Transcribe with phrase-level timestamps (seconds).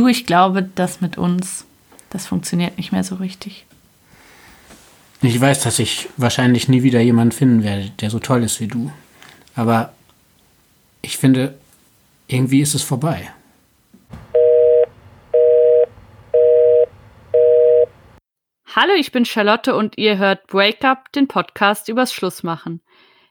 [0.00, 1.66] Du, ich glaube, das mit uns,
[2.08, 3.66] das funktioniert nicht mehr so richtig.
[5.20, 8.66] Ich weiß, dass ich wahrscheinlich nie wieder jemanden finden werde, der so toll ist wie
[8.66, 8.90] du.
[9.54, 9.92] Aber
[11.02, 11.58] ich finde,
[12.28, 13.30] irgendwie ist es vorbei.
[18.74, 22.80] Hallo, ich bin Charlotte und ihr hört Break Up, den Podcast übers Schlussmachen.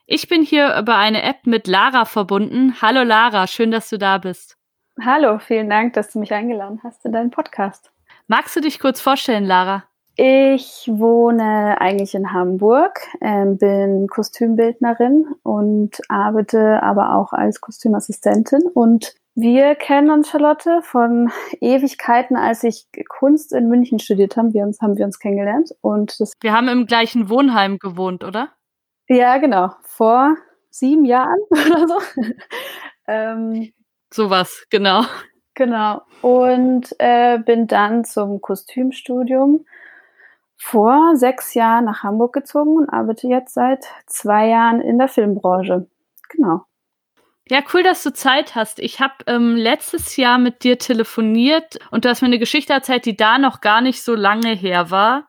[0.05, 2.79] Ich bin hier über eine App mit Lara verbunden.
[2.79, 4.58] Hallo Lara, schön, dass du da bist.
[5.05, 7.91] Hallo, vielen Dank, dass du mich eingeladen hast in deinen Podcast.
[8.27, 9.85] Magst du dich kurz vorstellen, Lara?
[10.15, 18.63] Ich wohne eigentlich in Hamburg, äh, bin Kostümbildnerin und arbeite aber auch als Kostümassistentin.
[18.73, 21.31] Und wir kennen uns, Charlotte, von
[21.61, 24.53] Ewigkeiten, als ich Kunst in München studiert habe.
[24.53, 25.73] Wir uns, haben wir uns kennengelernt.
[25.79, 28.49] Und das wir haben im gleichen Wohnheim gewohnt, oder?
[29.07, 29.71] Ja, genau.
[29.83, 30.35] Vor
[30.69, 31.99] sieben Jahren oder so.
[33.07, 33.71] ähm,
[34.11, 35.03] Sowas, genau.
[35.53, 36.01] Genau.
[36.21, 39.65] Und äh, bin dann zum Kostümstudium
[40.55, 45.87] vor sechs Jahren nach Hamburg gezogen und arbeite jetzt seit zwei Jahren in der Filmbranche.
[46.29, 46.65] Genau.
[47.49, 48.77] Ja, cool, dass du Zeit hast.
[48.79, 53.05] Ich habe ähm, letztes Jahr mit dir telefoniert und du hast mir eine Geschichte erzählt,
[53.05, 55.27] die da noch gar nicht so lange her war.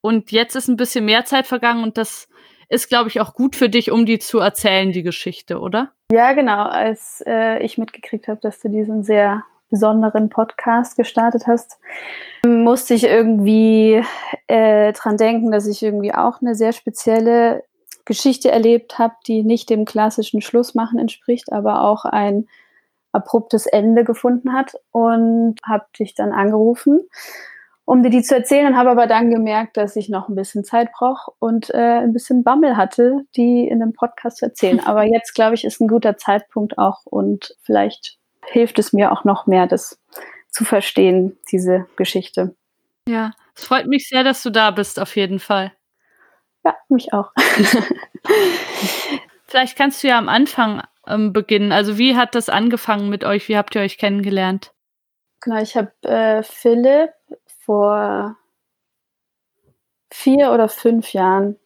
[0.00, 2.28] Und jetzt ist ein bisschen mehr Zeit vergangen und das
[2.68, 5.92] ist, glaube ich, auch gut für dich, um die zu erzählen, die Geschichte, oder?
[6.10, 6.64] Ja, genau.
[6.64, 11.78] Als äh, ich mitgekriegt habe, dass du diesen sehr besonderen Podcast gestartet hast,
[12.46, 14.04] musste ich irgendwie
[14.46, 17.64] äh, dran denken, dass ich irgendwie auch eine sehr spezielle
[18.04, 22.46] Geschichte erlebt habe, die nicht dem klassischen Schlussmachen entspricht, aber auch ein
[23.12, 27.00] abruptes Ende gefunden hat und habe dich dann angerufen,
[27.84, 30.64] um dir die zu erzählen und habe aber dann gemerkt, dass ich noch ein bisschen
[30.64, 34.80] Zeit brauche und äh, ein bisschen Bammel hatte, die in dem Podcast zu erzählen.
[34.86, 39.24] Aber jetzt, glaube ich, ist ein guter Zeitpunkt auch und vielleicht hilft es mir auch
[39.24, 40.00] noch mehr, das
[40.50, 42.54] zu verstehen, diese Geschichte.
[43.08, 45.72] Ja, es freut mich sehr, dass du da bist, auf jeden Fall.
[46.64, 47.32] Ja, mich auch.
[49.46, 51.72] Vielleicht kannst du ja am Anfang ähm, beginnen.
[51.72, 53.48] Also wie hat das angefangen mit euch?
[53.48, 54.72] Wie habt ihr euch kennengelernt?
[55.40, 57.10] Genau, ich habe äh, Philipp
[57.64, 58.36] vor
[60.10, 61.56] vier oder fünf Jahren,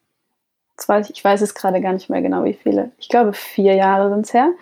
[1.10, 4.26] ich weiß es gerade gar nicht mehr genau, wie viele, ich glaube vier Jahre sind
[4.26, 4.52] es her,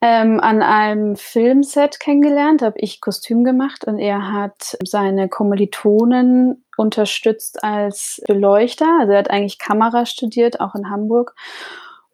[0.00, 7.64] ähm, an einem Filmset kennengelernt, habe ich Kostüm gemacht und er hat seine Kommilitonen unterstützt
[7.64, 8.98] als Beleuchter.
[9.00, 11.34] Also er hat eigentlich Kamera studiert, auch in Hamburg.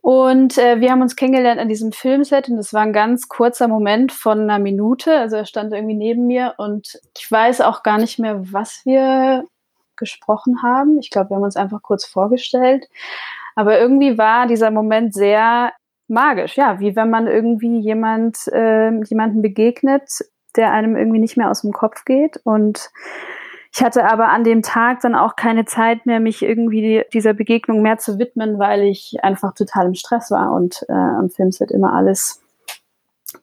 [0.02, 3.68] Und äh, wir haben uns kennengelernt an diesem Filmset und das war ein ganz kurzer
[3.68, 5.12] Moment von einer Minute.
[5.18, 9.44] Also er stand irgendwie neben mir und ich weiß auch gar nicht mehr, was wir
[9.96, 10.98] gesprochen haben.
[10.98, 12.88] Ich glaube, wir haben uns einfach kurz vorgestellt.
[13.54, 15.72] Aber irgendwie war dieser Moment sehr
[16.08, 20.10] magisch, ja, wie wenn man irgendwie jemand, äh, jemanden begegnet,
[20.56, 22.40] der einem irgendwie nicht mehr aus dem Kopf geht.
[22.44, 22.90] Und
[23.72, 27.82] ich hatte aber an dem Tag dann auch keine Zeit mehr, mich irgendwie dieser Begegnung
[27.82, 31.92] mehr zu widmen, weil ich einfach total im Stress war und äh, am Filmset immer
[31.92, 32.42] alles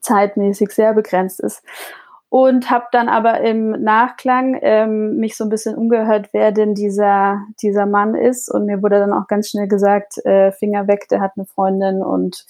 [0.02, 1.64] zeitmäßig sehr begrenzt ist
[2.30, 7.42] und habe dann aber im Nachklang ähm, mich so ein bisschen umgehört, wer denn dieser,
[7.62, 8.52] dieser Mann ist.
[8.52, 12.04] Und mir wurde dann auch ganz schnell gesagt, äh, Finger weg, der hat eine Freundin.
[12.04, 12.46] Und,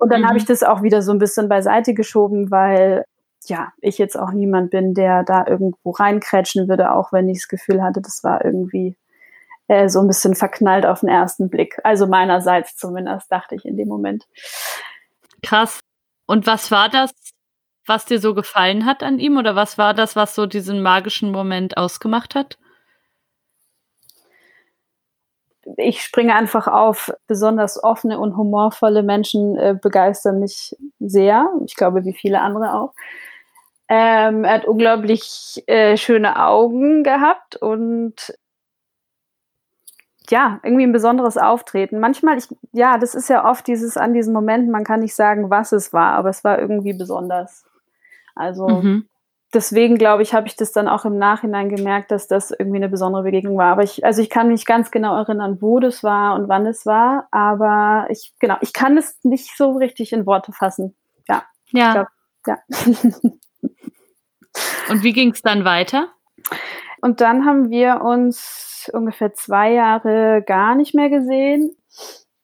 [0.00, 0.26] und dann mhm.
[0.26, 3.04] habe ich das auch wieder so ein bisschen beiseite geschoben, weil
[3.48, 7.48] ja, ich jetzt auch niemand bin, der da irgendwo reinkrätschen würde, auch wenn ich das
[7.48, 8.96] Gefühl hatte, das war irgendwie
[9.68, 11.78] äh, so ein bisschen verknallt auf den ersten Blick.
[11.84, 14.26] Also meinerseits zumindest, dachte ich in dem Moment.
[15.42, 15.80] Krass.
[16.26, 17.12] Und was war das
[17.88, 21.32] was dir so gefallen hat an ihm oder was war das, was so diesen magischen
[21.32, 22.58] Moment ausgemacht hat?
[25.76, 31.50] Ich springe einfach auf, besonders offene und humorvolle Menschen äh, begeistern mich sehr.
[31.66, 32.94] Ich glaube, wie viele andere auch.
[33.88, 38.34] Ähm, er hat unglaublich äh, schöne Augen gehabt und
[40.30, 42.00] ja, irgendwie ein besonderes Auftreten.
[42.00, 45.48] Manchmal, ich, ja, das ist ja oft dieses an diesen Momenten, man kann nicht sagen,
[45.48, 47.64] was es war, aber es war irgendwie besonders.
[48.34, 49.08] Also mhm.
[49.54, 52.90] deswegen glaube ich, habe ich das dann auch im Nachhinein gemerkt, dass das irgendwie eine
[52.90, 53.72] besondere Begegnung war.
[53.72, 56.84] Aber ich, also ich kann mich ganz genau erinnern, wo das war und wann es
[56.84, 60.94] war, aber ich, genau, ich kann es nicht so richtig in Worte fassen.
[61.26, 61.44] Ja.
[61.70, 61.92] Ja.
[61.92, 62.08] Glaub,
[62.46, 62.58] ja.
[64.90, 66.08] und wie ging es dann weiter?
[67.00, 71.76] Und dann haben wir uns ungefähr zwei Jahre gar nicht mehr gesehen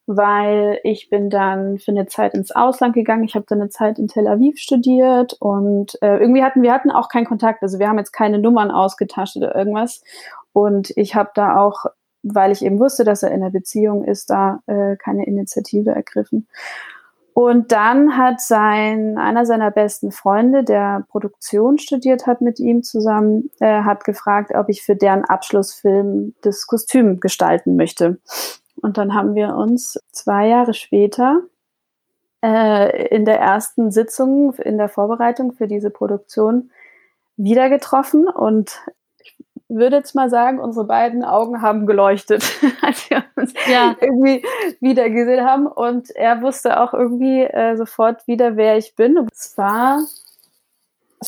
[0.07, 3.25] weil ich bin dann für eine Zeit ins Ausland gegangen.
[3.25, 6.91] Ich habe dann eine Zeit in Tel Aviv studiert und äh, irgendwie hatten wir hatten
[6.91, 7.63] auch keinen Kontakt.
[7.63, 10.03] Also wir haben jetzt keine Nummern ausgetauscht oder irgendwas.
[10.53, 11.87] Und ich habe da auch,
[12.23, 16.49] weil ich eben wusste, dass er in einer Beziehung ist, da äh, keine Initiative ergriffen.
[17.35, 23.51] Und dann hat sein, einer seiner besten Freunde, der Produktion studiert hat mit ihm zusammen,
[23.59, 28.21] äh, hat gefragt, ob ich für deren Abschlussfilm das Kostüm gestalten möchte.
[28.81, 31.41] Und dann haben wir uns zwei Jahre später
[32.45, 36.71] äh, in der ersten Sitzung, in der Vorbereitung für diese Produktion
[37.37, 38.81] wieder getroffen und
[39.75, 42.45] würde jetzt mal sagen, unsere beiden Augen haben geleuchtet,
[42.83, 43.97] als wir uns ja.
[44.01, 44.45] irgendwie
[44.81, 45.67] wieder gesehen haben.
[45.67, 49.19] Und er wusste auch irgendwie äh, sofort wieder, wer ich bin.
[49.19, 50.01] Und es war,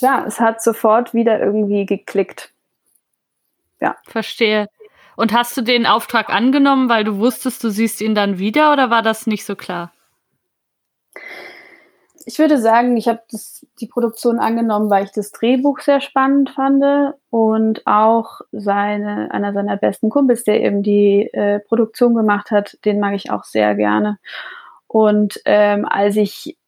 [0.01, 2.53] ja, es hat sofort wieder irgendwie geklickt.
[3.81, 3.97] Ja.
[4.07, 4.69] Verstehe.
[5.17, 8.91] Und hast du den Auftrag angenommen, weil du wusstest, du siehst ihn dann wieder oder
[8.91, 9.93] war das nicht so klar?
[12.29, 13.21] Ich würde sagen, ich habe
[13.81, 16.85] die Produktion angenommen, weil ich das Drehbuch sehr spannend fand
[17.31, 22.99] und auch seine, einer seiner besten Kumpels, der eben die äh, Produktion gemacht hat, den
[22.99, 24.19] mag ich auch sehr gerne.
[24.89, 26.59] Und ähm, als ich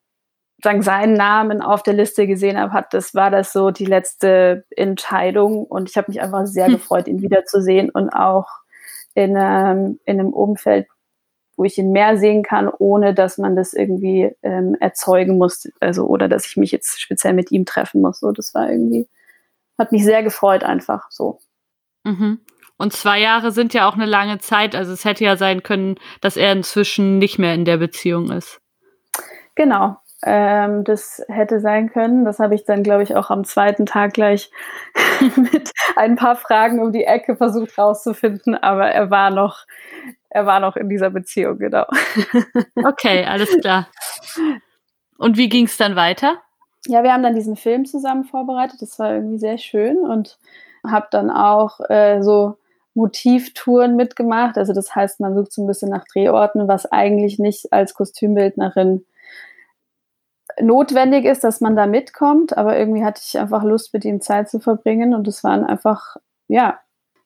[0.62, 4.64] sagen, seinen Namen auf der Liste gesehen habe, hat, das war das so die letzte
[4.76, 6.75] Entscheidung und ich habe mich einfach sehr hm.
[6.75, 8.46] gefreut, ihn wiederzusehen und auch
[9.14, 10.87] in, ähm, in einem Umfeld,
[11.58, 16.06] wo ich ihn mehr sehen kann, ohne dass man das irgendwie ähm, erzeugen muss, also
[16.06, 18.20] oder dass ich mich jetzt speziell mit ihm treffen muss.
[18.20, 19.08] So, das war irgendwie,
[19.76, 21.40] hat mich sehr gefreut einfach so.
[22.05, 22.40] Mhm.
[22.76, 25.96] Und zwei Jahre sind ja auch eine lange Zeit, also es hätte ja sein können,
[26.20, 28.60] dass er inzwischen nicht mehr in der Beziehung ist.
[29.56, 32.25] Genau, ähm, das hätte sein können.
[32.25, 34.50] Das habe ich dann, glaube ich, auch am zweiten Tag gleich
[35.37, 39.65] mit ein paar Fragen um die Ecke versucht rauszufinden, aber er war noch
[40.31, 41.87] er war noch in dieser Beziehung, genau.
[42.85, 43.88] Okay, alles klar.
[45.17, 46.38] Und wie ging es dann weiter?
[46.87, 48.81] Ja, wir haben dann diesen Film zusammen vorbereitet.
[48.81, 50.38] Das war irgendwie sehr schön und
[50.87, 52.56] habe dann auch äh, so
[52.94, 54.59] Motivtouren mitgemacht.
[54.59, 59.05] Also das heißt, man sucht so ein bisschen nach Drehorten, was eigentlich nicht als Kostümbildnerin
[60.60, 62.56] notwendig ist, dass man da mitkommt.
[62.56, 66.16] Aber irgendwie hatte ich einfach Lust, mit ihm Zeit zu verbringen und es waren einfach
[66.49, 66.78] ja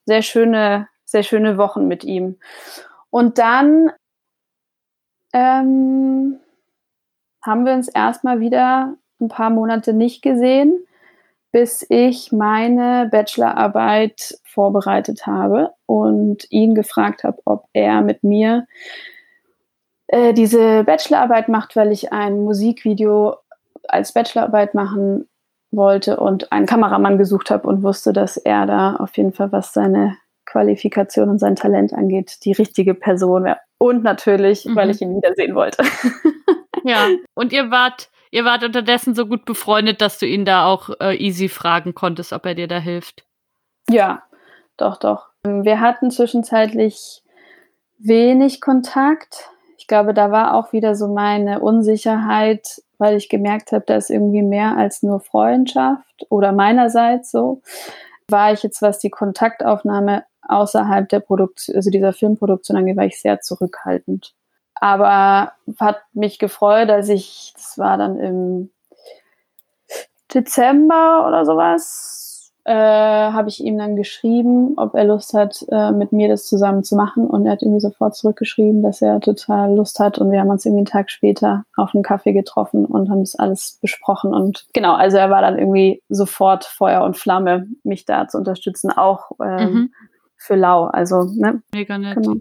[0.06, 2.38] sehr schöne, sehr schöne Wochen mit ihm.
[3.10, 3.92] Und dann
[5.32, 6.38] ähm,
[7.42, 10.86] haben wir uns erstmal wieder ein paar Monate nicht gesehen,
[11.52, 18.66] bis ich meine Bachelorarbeit vorbereitet habe und ihn gefragt habe, ob er mit mir
[20.12, 23.36] äh, diese Bachelorarbeit macht, weil ich ein Musikvideo
[23.88, 25.26] als Bachelorarbeit machen
[25.70, 29.72] wollte und einen Kameramann gesucht habe und wusste, dass er da auf jeden Fall, was
[29.72, 33.56] seine Qualifikation und sein Talent angeht, die richtige Person wäre.
[33.78, 34.76] Und natürlich, mhm.
[34.76, 35.82] weil ich ihn wiedersehen wollte.
[36.84, 40.90] ja, und ihr wart, ihr wart unterdessen so gut befreundet, dass du ihn da auch
[41.00, 43.24] äh, easy fragen konntest, ob er dir da hilft.
[43.88, 44.24] Ja,
[44.76, 45.30] doch, doch.
[45.42, 47.22] Wir hatten zwischenzeitlich
[47.98, 49.51] wenig Kontakt.
[49.92, 54.08] Ich glaube, da war auch wieder so meine Unsicherheit, weil ich gemerkt habe, da ist
[54.08, 57.60] irgendwie mehr als nur Freundschaft oder meinerseits so.
[58.26, 63.20] War ich jetzt, was die Kontaktaufnahme außerhalb der Produktion, also dieser Filmproduktion angeht, war ich
[63.20, 64.32] sehr zurückhaltend.
[64.76, 68.70] Aber hat mich gefreut, als ich, das war dann im
[70.32, 72.31] Dezember oder sowas,
[72.64, 76.84] äh, habe ich ihm dann geschrieben, ob er Lust hat, äh, mit mir das zusammen
[76.84, 77.26] zu machen.
[77.26, 80.18] Und er hat irgendwie sofort zurückgeschrieben, dass er total Lust hat.
[80.18, 83.34] Und wir haben uns irgendwie einen Tag später auf einen Kaffee getroffen und haben das
[83.34, 84.32] alles besprochen.
[84.32, 88.90] Und genau, also er war dann irgendwie sofort Feuer und Flamme, mich da zu unterstützen,
[88.90, 89.92] auch ähm, mhm
[90.42, 90.86] für lau.
[90.86, 91.62] Also, ne?
[91.72, 92.16] Mega nett.
[92.16, 92.36] Genau.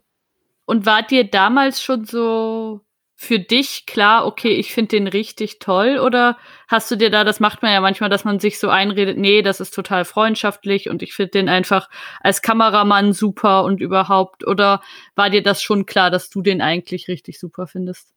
[0.66, 2.82] Und war dir damals schon so
[3.22, 6.00] für dich klar, okay, ich finde den richtig toll?
[6.00, 6.38] Oder
[6.68, 9.44] hast du dir da, das macht man ja manchmal, dass man sich so einredet, nee,
[9.44, 11.88] das ist total freundschaftlich und ich finde den einfach
[12.22, 14.48] als Kameramann super und überhaupt?
[14.48, 14.82] Oder
[15.16, 18.10] war dir das schon klar, dass du den eigentlich richtig super findest?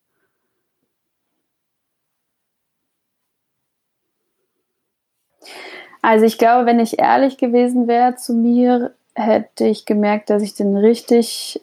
[6.01, 10.55] Also ich glaube, wenn ich ehrlich gewesen wäre zu mir, hätte ich gemerkt, dass ich
[10.55, 11.61] den richtig.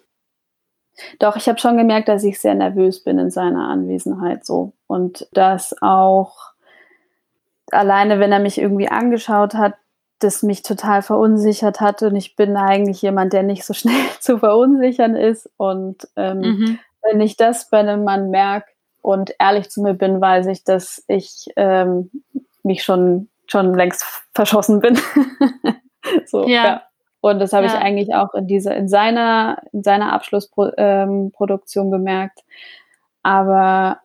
[1.19, 4.73] Doch, ich habe schon gemerkt, dass ich sehr nervös bin in seiner Anwesenheit so.
[4.87, 6.51] Und dass auch
[7.71, 9.75] alleine, wenn er mich irgendwie angeschaut hat,
[10.19, 12.01] das mich total verunsichert hat.
[12.03, 15.49] Und ich bin eigentlich jemand, der nicht so schnell zu verunsichern ist.
[15.57, 16.79] Und ähm, mhm.
[17.03, 18.67] wenn ich das bei einem Mann merke
[19.01, 22.11] und ehrlich zu mir bin, weiß ich, dass ich ähm,
[22.63, 24.99] mich schon, schon längst verschossen bin.
[26.25, 26.65] so, ja.
[26.65, 26.81] ja.
[27.21, 27.73] Und das habe ja.
[27.73, 32.39] ich eigentlich auch in dieser, in seiner, in seiner Abschlussproduktion ähm, gemerkt.
[33.23, 33.99] Aber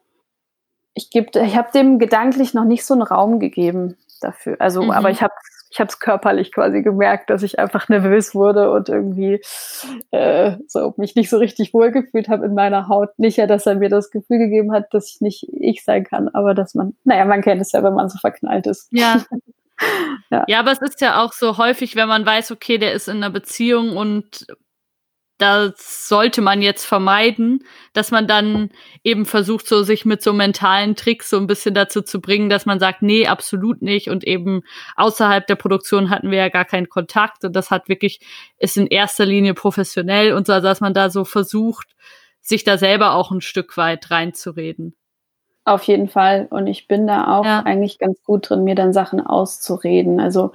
[0.95, 4.57] ich gebe, ich habe dem gedanklich noch nicht so einen Raum gegeben dafür.
[4.61, 4.91] Also, mhm.
[4.91, 5.33] aber ich habe,
[5.71, 9.41] ich habe es körperlich quasi gemerkt, dass ich einfach nervös wurde und irgendwie
[10.11, 13.19] äh, so mich nicht so richtig wohlgefühlt habe in meiner Haut.
[13.19, 16.29] Nicht ja, dass er mir das Gefühl gegeben hat, dass ich nicht ich sein kann,
[16.29, 18.89] aber dass man, naja, man kennt es ja, wenn man so verknallt ist.
[18.91, 19.23] Ja.
[20.31, 20.45] ja.
[20.47, 23.19] ja, aber es ist ja auch so häufig, wenn man weiß, okay, der ist in
[23.19, 24.47] einer Beziehung und
[25.39, 28.71] das sollte man jetzt vermeiden, dass man dann
[29.05, 32.65] eben versucht, so sich mit so mentalen Tricks so ein bisschen dazu zu bringen, dass
[32.65, 34.09] man sagt, nee, absolut nicht.
[34.09, 34.63] Und eben
[34.97, 37.45] außerhalb der Produktion hatten wir ja gar keinen Kontakt.
[37.45, 38.21] Und das hat wirklich,
[38.59, 41.89] ist in erster Linie professionell und so, dass man da so versucht,
[42.41, 44.97] sich da selber auch ein Stück weit reinzureden.
[45.67, 46.47] Auf jeden Fall.
[46.49, 47.61] Und ich bin da auch ja.
[47.65, 50.21] eigentlich ganz gut drin, mir dann Sachen auszureden.
[50.21, 50.53] Also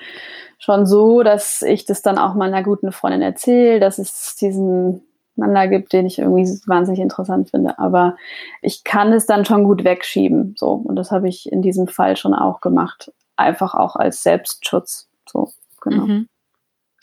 [0.57, 5.03] schon so, dass ich das dann auch meiner guten Freundin erzähle, dass es diesen
[5.35, 7.77] Mann da gibt, den ich irgendwie wahnsinnig interessant finde.
[7.77, 8.15] Aber
[8.61, 10.55] ich kann es dann schon gut wegschieben.
[10.57, 10.71] So.
[10.71, 13.11] Und das habe ich in diesem Fall schon auch gemacht.
[13.35, 15.09] Einfach auch als Selbstschutz.
[15.29, 15.51] So,
[15.81, 16.05] genau.
[16.05, 16.27] Mhm.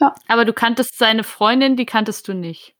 [0.01, 0.15] Ja.
[0.29, 2.75] Aber du kanntest seine Freundin, die kanntest du nicht.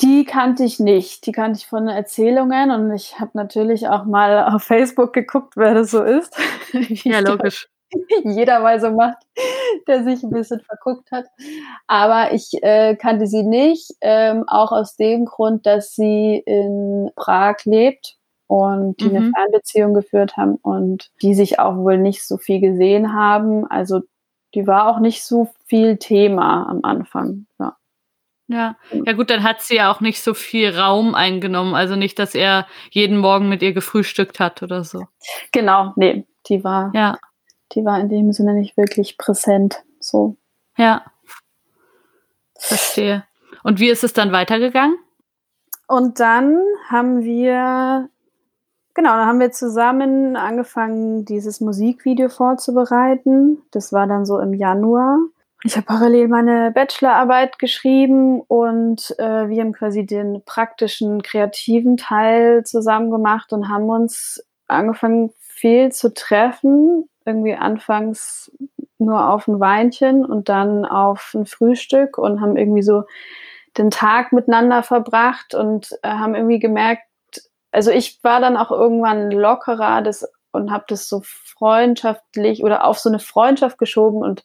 [0.00, 1.26] Die kannte ich nicht.
[1.26, 5.74] Die kannte ich von Erzählungen und ich habe natürlich auch mal auf Facebook geguckt, wer
[5.74, 6.36] das so ist.
[7.04, 7.68] ja, logisch.
[8.24, 9.18] Jeder mal so macht,
[9.86, 11.26] der sich ein bisschen verguckt hat.
[11.86, 17.56] Aber ich äh, kannte sie nicht, ähm, auch aus dem Grund, dass sie in Prag
[17.64, 18.16] lebt
[18.48, 19.16] und die mhm.
[19.16, 23.66] eine Fernbeziehung geführt haben und die sich auch wohl nicht so viel gesehen haben.
[23.70, 24.00] Also
[24.54, 27.46] die war auch nicht so viel Thema am Anfang.
[27.60, 27.76] Ja.
[28.46, 31.74] Ja, ja gut, dann hat sie ja auch nicht so viel Raum eingenommen.
[31.74, 35.06] Also nicht, dass er jeden Morgen mit ihr gefrühstückt hat oder so.
[35.52, 37.16] Genau, nee, die war, ja.
[37.72, 39.82] die war in dem Sinne nicht wirklich präsent.
[39.98, 40.36] So.
[40.76, 41.04] Ja.
[42.58, 43.24] Verstehe.
[43.62, 44.98] Und wie ist es dann weitergegangen?
[45.86, 46.58] Und dann
[46.88, 48.08] haben wir,
[48.94, 53.62] genau, dann haben wir zusammen angefangen, dieses Musikvideo vorzubereiten.
[53.70, 55.18] Das war dann so im Januar.
[55.66, 62.64] Ich habe parallel meine Bachelorarbeit geschrieben und äh, wir haben quasi den praktischen, kreativen Teil
[62.64, 67.08] zusammen gemacht und haben uns angefangen, viel zu treffen.
[67.24, 68.52] Irgendwie anfangs
[68.98, 73.04] nur auf ein Weinchen und dann auf ein Frühstück und haben irgendwie so
[73.78, 77.04] den Tag miteinander verbracht und äh, haben irgendwie gemerkt,
[77.72, 82.98] also ich war dann auch irgendwann lockerer das, und habe das so freundschaftlich oder auf
[82.98, 84.44] so eine Freundschaft geschoben und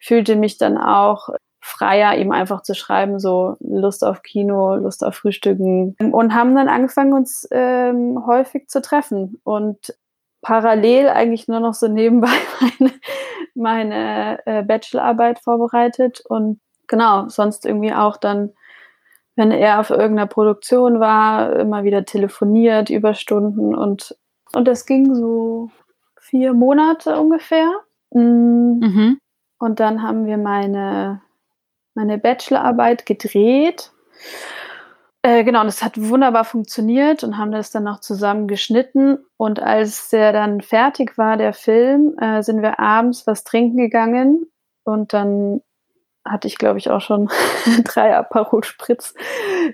[0.00, 1.28] fühlte mich dann auch
[1.60, 6.68] freier, ihm einfach zu schreiben, so Lust auf Kino, Lust auf Frühstücken und haben dann
[6.68, 9.94] angefangen, uns ähm, häufig zu treffen und
[10.42, 12.28] parallel eigentlich nur noch so nebenbei
[12.60, 12.92] meine,
[13.54, 18.52] meine äh, Bachelorarbeit vorbereitet und genau, sonst irgendwie auch dann,
[19.36, 24.16] wenn er auf irgendeiner Produktion war, immer wieder telefoniert über Stunden und,
[24.54, 25.70] und das ging so
[26.18, 27.70] vier Monate ungefähr.
[28.12, 28.80] Mm.
[28.80, 29.20] Mhm.
[29.60, 31.20] Und dann haben wir meine,
[31.94, 33.92] meine Bachelorarbeit gedreht.
[35.22, 39.18] Äh, genau, und es hat wunderbar funktioniert und haben das dann noch zusammen geschnitten.
[39.36, 44.46] Und als der dann fertig war, der Film, äh, sind wir abends was trinken gegangen.
[44.82, 45.60] Und dann
[46.24, 47.28] hatte ich, glaube ich, auch schon
[47.84, 49.14] drei Aperol Spritz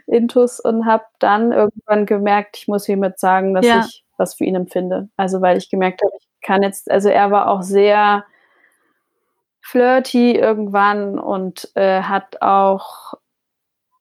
[0.09, 3.85] Intus und habe dann irgendwann gemerkt, ich muss hiermit sagen, dass ja.
[3.87, 5.09] ich was für ihn empfinde.
[5.17, 8.25] Also weil ich gemerkt habe, ich kann jetzt, also er war auch sehr
[9.67, 13.15] flirty irgendwann und äh, hat auch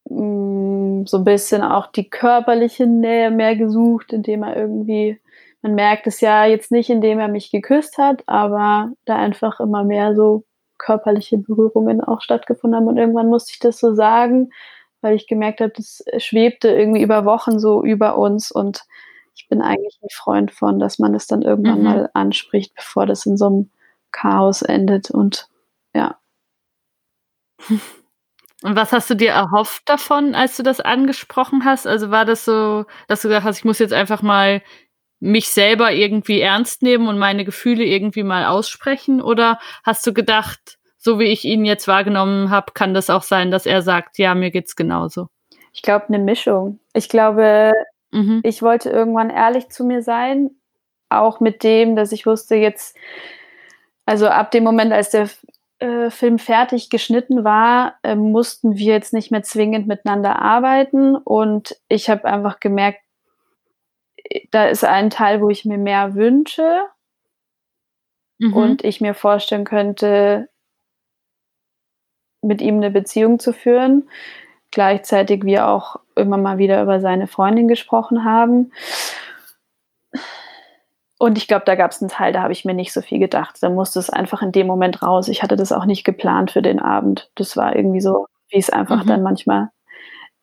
[0.10, 5.20] mh, mm, so ein bisschen auch die körperliche Nähe mehr gesucht, indem er irgendwie,
[5.64, 9.84] man merkt es ja jetzt nicht, indem er mich geküsst hat, aber da einfach immer
[9.84, 10.44] mehr so
[10.78, 14.52] körperliche Berührungen auch stattgefunden haben und irgendwann musste ich das so sagen,
[15.02, 18.84] weil ich gemerkt habe, das schwebte irgendwie über Wochen so über uns und
[19.36, 21.84] ich bin eigentlich ein Freund von, dass man das dann irgendwann mhm.
[21.84, 23.72] mal anspricht, bevor das in so einem
[24.12, 25.50] Chaos endet und
[25.96, 26.20] ja.
[27.70, 31.88] Und was hast du dir erhofft davon, als du das angesprochen hast?
[31.88, 34.62] Also war das so, dass du gesagt hast, ich muss jetzt einfach mal
[35.20, 39.22] mich selber irgendwie ernst nehmen und meine Gefühle irgendwie mal aussprechen?
[39.22, 43.52] Oder hast du gedacht, so wie ich ihn jetzt wahrgenommen habe, kann das auch sein,
[43.52, 45.28] dass er sagt, ja, mir geht's genauso?
[45.72, 46.80] Ich glaube, eine Mischung.
[46.94, 47.72] Ich glaube,
[48.12, 48.42] mhm.
[48.44, 50.52] ich wollte irgendwann ehrlich zu mir sein,
[51.10, 52.98] auch mit dem, dass ich wusste, jetzt,
[54.06, 55.30] also ab dem Moment, als der
[55.80, 61.16] äh, Film fertig geschnitten war, äh, mussten wir jetzt nicht mehr zwingend miteinander arbeiten.
[61.16, 63.02] Und ich habe einfach gemerkt,
[64.52, 66.86] da ist ein Teil, wo ich mir mehr wünsche
[68.40, 68.54] mhm.
[68.54, 70.50] und ich mir vorstellen könnte,
[72.42, 74.08] mit ihm eine Beziehung zu führen.
[74.72, 78.72] Gleichzeitig wir auch immer mal wieder über seine Freundin gesprochen haben.
[81.26, 83.18] Und ich glaube, da gab es einen Teil, da habe ich mir nicht so viel
[83.18, 83.58] gedacht.
[83.62, 85.28] Da musste es einfach in dem Moment raus.
[85.28, 87.32] Ich hatte das auch nicht geplant für den Abend.
[87.34, 89.08] Das war irgendwie so, wie es einfach mhm.
[89.08, 89.70] dann manchmal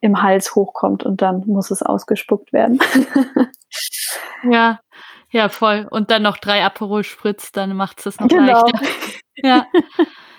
[0.01, 2.81] im Hals hochkommt und dann muss es ausgespuckt werden.
[4.51, 4.81] ja,
[5.31, 5.87] ja, voll.
[5.89, 8.65] Und dann noch drei Aperol Spritz, dann macht es das noch genau.
[8.65, 8.81] leichter.
[9.37, 9.67] ja.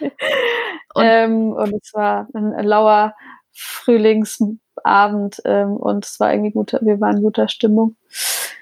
[0.02, 3.16] Und, ähm, und es war ein lauer
[3.54, 7.96] Frühlingsabend ähm, und es war irgendwie gut, wir waren in guter Stimmung.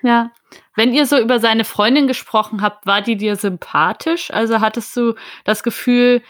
[0.04, 0.30] Ja.
[0.76, 4.32] Wenn ihr so über seine Freundin gesprochen habt, war die dir sympathisch?
[4.32, 6.22] Also hattest du das Gefühl,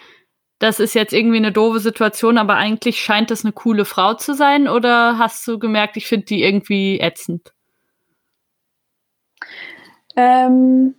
[0.59, 4.33] das ist jetzt irgendwie eine doofe Situation, aber eigentlich scheint das eine coole Frau zu
[4.33, 4.67] sein?
[4.67, 7.53] Oder hast du gemerkt, ich finde die irgendwie ätzend?
[10.15, 10.95] Ähm,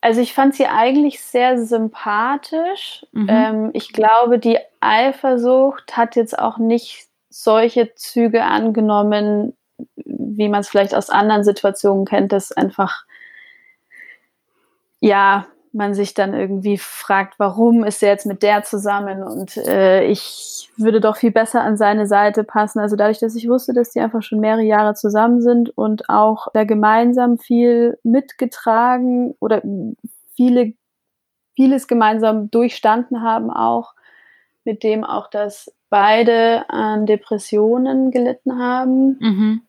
[0.00, 3.04] also ich fand sie eigentlich sehr sympathisch.
[3.12, 3.26] Mhm.
[3.28, 9.56] Ähm, ich glaube, die Eifersucht hat jetzt auch nicht solche Züge angenommen,
[9.96, 13.04] wie man es vielleicht aus anderen Situationen kennt, dass einfach
[15.00, 20.04] ja man sich dann irgendwie fragt, warum ist er jetzt mit der zusammen und äh,
[20.04, 22.80] ich würde doch viel besser an seine Seite passen.
[22.80, 26.48] Also dadurch, dass ich wusste, dass die einfach schon mehrere Jahre zusammen sind und auch
[26.54, 29.62] da gemeinsam viel mitgetragen oder
[30.34, 30.72] viele,
[31.54, 33.94] vieles gemeinsam durchstanden haben auch,
[34.64, 39.62] mit dem auch, dass beide an Depressionen gelitten haben, mhm.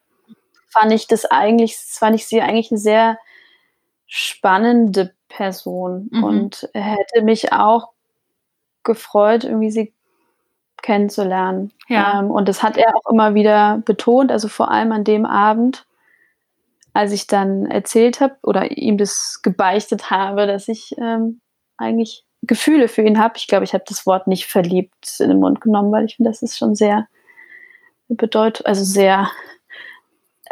[0.67, 3.17] fand ich das eigentlich, fand ich sie eigentlich eine sehr
[4.13, 6.23] spannende Person mhm.
[6.25, 7.93] und hätte mich auch
[8.83, 9.93] gefreut, irgendwie sie
[10.81, 11.71] kennenzulernen.
[11.87, 12.19] Ja.
[12.19, 15.85] Ähm, und das hat er auch immer wieder betont, also vor allem an dem Abend,
[16.91, 21.39] als ich dann erzählt habe oder ihm das gebeichtet habe, dass ich ähm,
[21.77, 23.35] eigentlich Gefühle für ihn habe.
[23.37, 26.31] Ich glaube, ich habe das Wort nicht verliebt in den Mund genommen, weil ich finde,
[26.31, 27.07] das ist schon sehr
[28.09, 29.31] bedeutet, also sehr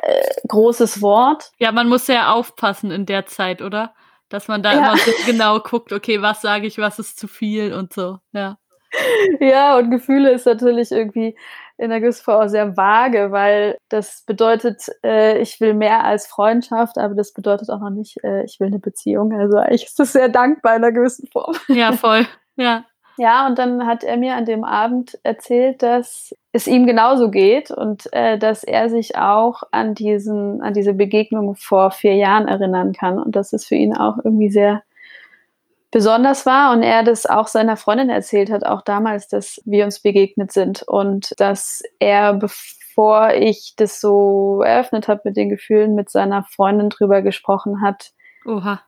[0.01, 1.51] äh, großes Wort.
[1.59, 3.93] Ja, man muss sehr aufpassen in der Zeit, oder?
[4.29, 4.77] Dass man da ja.
[4.79, 8.57] immer so genau guckt, okay, was sage ich, was ist zu viel und so, ja.
[9.39, 11.37] Ja, und Gefühle ist natürlich irgendwie
[11.77, 16.27] in der gewissen Form auch sehr vage, weil das bedeutet, äh, ich will mehr als
[16.27, 19.31] Freundschaft, aber das bedeutet auch noch nicht, äh, ich will eine Beziehung.
[19.33, 21.55] Also eigentlich ist das sehr dankbar in einer gewissen Form.
[21.67, 22.27] Ja, voll.
[22.55, 22.83] Ja.
[23.19, 27.69] Ja, und dann hat er mir an dem Abend erzählt, dass es ihm genauso geht
[27.69, 32.93] und äh, dass er sich auch an diesen, an diese Begegnung vor vier Jahren erinnern
[32.93, 34.83] kann und dass es für ihn auch irgendwie sehr
[35.91, 39.99] besonders war und er das auch seiner Freundin erzählt hat, auch damals, dass wir uns
[39.99, 46.09] begegnet sind und dass er, bevor ich das so eröffnet habe mit den Gefühlen, mit
[46.09, 48.13] seiner Freundin drüber gesprochen hat,
[48.45, 48.79] Oha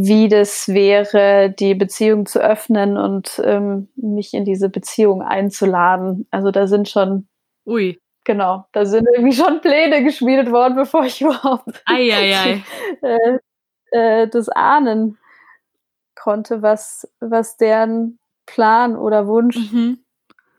[0.00, 6.28] wie das wäre, die Beziehung zu öffnen und ähm, mich in diese Beziehung einzuladen.
[6.30, 7.26] Also da sind schon,
[7.66, 12.64] ui, genau, da sind irgendwie schon Pläne geschmiedet worden, bevor ich überhaupt ei, ei, ei.
[13.02, 13.38] äh,
[13.90, 15.18] äh, das ahnen
[16.14, 19.98] konnte, was, was deren Plan oder Wunsch mhm.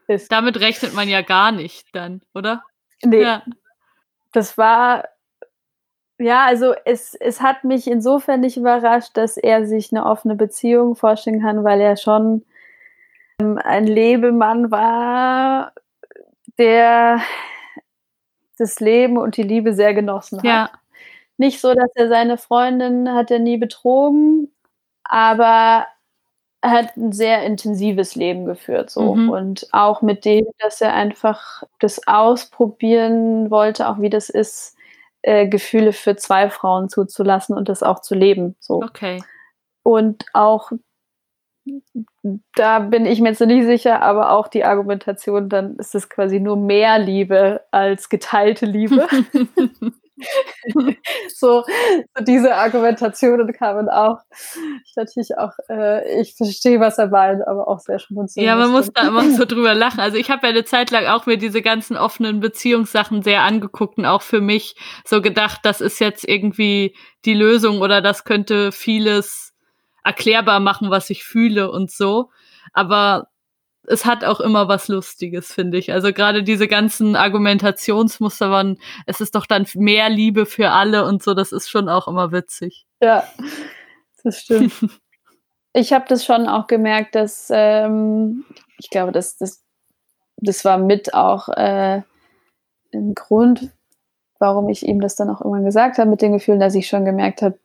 [0.07, 0.29] ist.
[0.29, 2.63] Damit rechnet man ja gar nicht dann, oder?
[3.05, 3.21] Nee.
[3.21, 3.43] Ja.
[4.33, 5.05] Das war
[6.19, 10.95] ja, also es, es hat mich insofern nicht überrascht, dass er sich eine offene Beziehung
[10.95, 12.43] vorstellen kann, weil er schon
[13.39, 15.73] ähm, ein Lebemann war,
[16.57, 17.21] der
[18.57, 20.45] das Leben und die Liebe sehr genossen hat.
[20.45, 20.69] Ja.
[21.37, 24.51] Nicht so, dass er seine Freundin hat er nie betrogen,
[25.05, 25.87] aber
[26.61, 29.29] er hat ein sehr intensives Leben geführt so mhm.
[29.29, 34.75] und auch mit dem, dass er einfach das ausprobieren wollte, auch wie das ist,
[35.21, 38.55] äh, Gefühle für zwei Frauen zuzulassen und das auch zu leben.
[38.59, 38.81] So.
[38.81, 39.21] Okay.
[39.83, 40.71] Und auch
[42.55, 46.39] da bin ich mir jetzt nicht sicher, aber auch die Argumentation, dann ist es quasi
[46.39, 49.07] nur mehr Liebe als geteilte Liebe.
[50.73, 51.63] so, so,
[52.21, 54.19] diese Argumentationen kamen auch.
[54.85, 58.45] Ich natürlich auch, äh, ich verstehe, was er meint, aber auch sehr schmunzeln.
[58.45, 59.99] Ja, man muss da immer so drüber lachen.
[59.99, 63.97] Also ich habe ja eine Zeit lang auch mir diese ganzen offenen Beziehungssachen sehr angeguckt
[63.97, 68.71] und auch für mich so gedacht, das ist jetzt irgendwie die Lösung oder das könnte
[68.71, 69.53] vieles
[70.03, 72.29] erklärbar machen, was ich fühle und so.
[72.73, 73.27] Aber
[73.89, 75.91] es hat auch immer was Lustiges, finde ich.
[75.91, 81.23] Also gerade diese ganzen Argumentationsmuster waren, es ist doch dann mehr Liebe für alle und
[81.23, 82.85] so, das ist schon auch immer witzig.
[83.01, 83.23] Ja,
[84.23, 84.73] das stimmt.
[85.73, 88.45] ich habe das schon auch gemerkt, dass ähm,
[88.77, 89.63] ich glaube, dass das,
[90.37, 92.03] das war mit auch äh,
[92.93, 93.71] ein Grund,
[94.37, 97.05] warum ich ihm das dann auch irgendwann gesagt habe mit den Gefühlen, dass ich schon
[97.05, 97.57] gemerkt habe,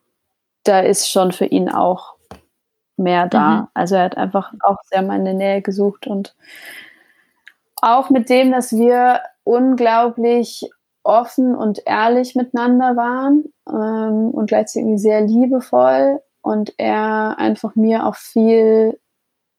[0.65, 2.14] da ist schon für ihn auch
[2.97, 3.63] mehr da.
[3.63, 3.69] Mhm.
[3.75, 6.35] Also er hat einfach auch sehr meine Nähe gesucht und
[7.83, 10.71] auch mit dem, dass wir unglaublich
[11.03, 18.17] offen und ehrlich miteinander waren ähm, und gleichzeitig sehr liebevoll und er einfach mir auch
[18.17, 18.99] viel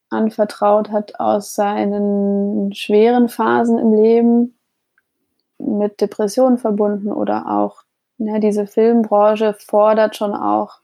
[0.09, 4.57] anvertraut hat aus seinen schweren Phasen im Leben
[5.57, 7.83] mit Depressionen verbunden oder auch
[8.17, 10.79] ja, diese Filmbranche fordert schon auch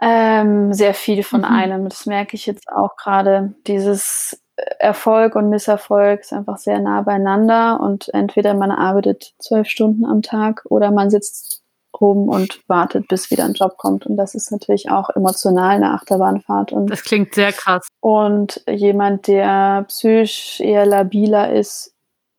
[0.00, 1.46] ähm, sehr viel von mhm.
[1.46, 1.88] einem.
[1.88, 3.54] Das merke ich jetzt auch gerade.
[3.66, 4.40] Dieses
[4.78, 10.22] Erfolg und Misserfolg ist einfach sehr nah beieinander und entweder man arbeitet zwölf Stunden am
[10.22, 11.62] Tag oder man sitzt
[12.00, 14.06] rum und wartet, bis wieder ein Job kommt.
[14.06, 16.72] Und das ist natürlich auch emotional eine Achterbahnfahrt.
[16.72, 17.86] Und, das klingt sehr krass.
[18.00, 21.94] Und jemand, der psychisch eher labiler ist,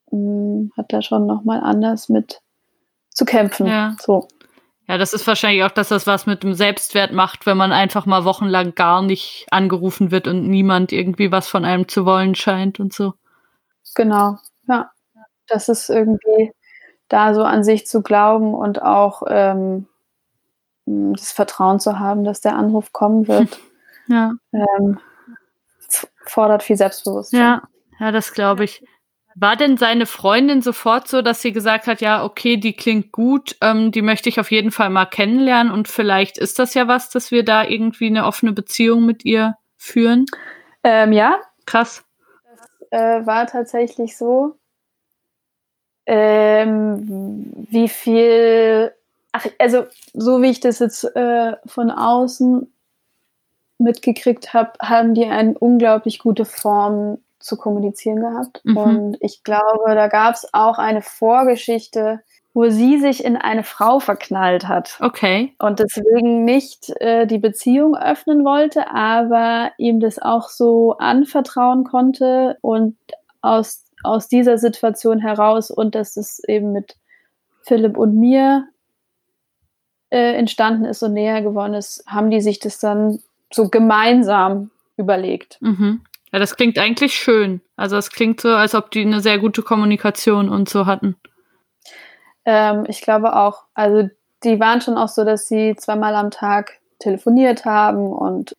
[0.09, 2.41] hm, hat da schon nochmal anders mit
[3.09, 3.67] zu kämpfen.
[3.67, 3.95] Ja.
[3.99, 4.27] So.
[4.88, 8.06] Ja, das ist wahrscheinlich auch, dass das was mit dem Selbstwert macht, wenn man einfach
[8.06, 12.80] mal wochenlang gar nicht angerufen wird und niemand irgendwie was von einem zu wollen scheint
[12.80, 13.13] und so.
[13.95, 14.91] Genau, ja.
[15.48, 16.52] Das ist irgendwie
[17.08, 19.88] da so an sich zu glauben und auch ähm,
[20.86, 23.60] das Vertrauen zu haben, dass der Anruf kommen wird.
[24.08, 24.34] Ja.
[24.54, 25.00] Ähm,
[26.28, 27.39] fordert viel Selbstbewusstsein.
[27.39, 27.63] Ja,
[28.00, 28.84] ja, das glaube ich.
[29.38, 33.58] War denn seine Freundin sofort so, dass sie gesagt hat, ja, okay, die klingt gut,
[33.60, 37.10] ähm, die möchte ich auf jeden Fall mal kennenlernen und vielleicht ist das ja was,
[37.10, 40.26] dass wir da irgendwie eine offene Beziehung mit ihr führen?
[40.86, 41.41] Ähm, ja.
[41.65, 42.06] Krass.
[42.89, 44.56] Das äh, war tatsächlich so.
[46.06, 48.93] Ähm, wie viel,
[49.34, 52.71] ach, also so wie ich das jetzt äh, von außen
[53.80, 58.62] mitgekriegt habe, haben die eine unglaublich gute Form zu kommunizieren gehabt.
[58.63, 58.77] Mhm.
[58.77, 62.21] Und ich glaube, da gab es auch eine Vorgeschichte,
[62.53, 64.97] wo sie sich in eine Frau verknallt hat.
[65.01, 65.53] Okay.
[65.60, 72.58] Und deswegen nicht äh, die Beziehung öffnen wollte, aber ihm das auch so anvertrauen konnte
[72.62, 72.97] und
[73.41, 76.95] aus, aus dieser Situation heraus und dass es eben mit
[77.62, 78.67] Philipp und mir
[80.10, 83.19] äh, entstanden ist und näher geworden ist, haben die sich das dann
[83.51, 85.58] so gemeinsam überlegt.
[85.62, 86.01] Mhm.
[86.36, 87.62] Ja, das klingt eigentlich schön.
[87.78, 91.15] Also es klingt so, als ob die eine sehr gute Kommunikation und so hatten.
[92.43, 93.63] Ähm, ich glaube auch.
[93.74, 94.10] Also
[94.43, 98.54] die waren schon auch so, dass sie zweimal am Tag telefoniert haben und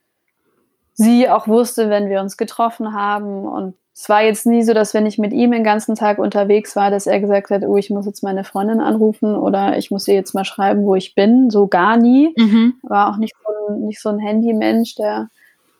[0.94, 3.44] sie auch wusste, wenn wir uns getroffen haben.
[3.44, 6.76] Und es war jetzt nie so, dass wenn ich mit ihm den ganzen Tag unterwegs
[6.76, 10.08] war, dass er gesagt hat, oh, ich muss jetzt meine Freundin anrufen oder ich muss
[10.08, 11.50] ihr jetzt mal schreiben, wo ich bin.
[11.50, 12.32] So gar nie.
[12.38, 12.76] Mhm.
[12.84, 15.28] War auch nicht so ein, nicht so ein Handymensch, der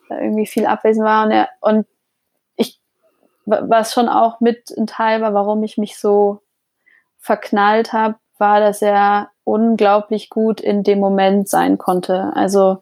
[0.09, 1.25] da irgendwie viel abwesend war.
[1.25, 1.85] Und, er, und
[2.55, 2.79] ich,
[3.45, 6.41] was schon auch mit ein Teil war, warum ich mich so
[7.17, 12.31] verknallt habe, war, dass er unglaublich gut in dem Moment sein konnte.
[12.35, 12.81] Also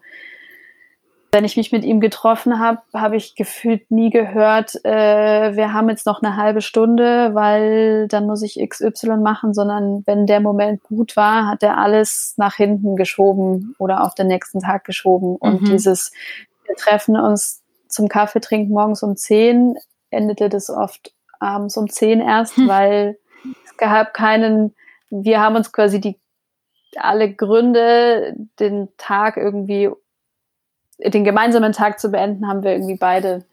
[1.36, 5.90] wenn ich mich mit ihm getroffen habe, habe ich gefühlt nie gehört, äh, wir haben
[5.90, 10.82] jetzt noch eine halbe Stunde, weil dann muss ich XY machen, sondern wenn der Moment
[10.84, 15.36] gut war, hat er alles nach hinten geschoben oder auf den nächsten Tag geschoben.
[15.36, 15.66] Und mhm.
[15.66, 16.14] dieses,
[16.66, 19.76] wir treffen uns zum Kaffee trinken morgens um 10,
[20.10, 22.68] endete das oft abends um 10 erst, hm.
[22.68, 23.18] weil
[23.66, 24.76] es gab keinen,
[25.10, 26.20] wir haben uns quasi die
[26.98, 29.90] alle Gründe, den Tag irgendwie,
[31.00, 33.44] den gemeinsamen Tag zu beenden, haben wir irgendwie beide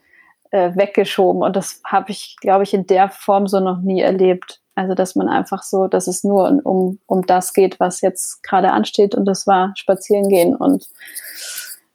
[0.53, 1.43] äh, weggeschoben.
[1.43, 4.61] Und das habe ich, glaube ich, in der Form so noch nie erlebt.
[4.75, 8.71] Also, dass man einfach so, dass es nur um, um das geht, was jetzt gerade
[8.71, 9.15] ansteht.
[9.15, 10.89] Und das war spazieren gehen und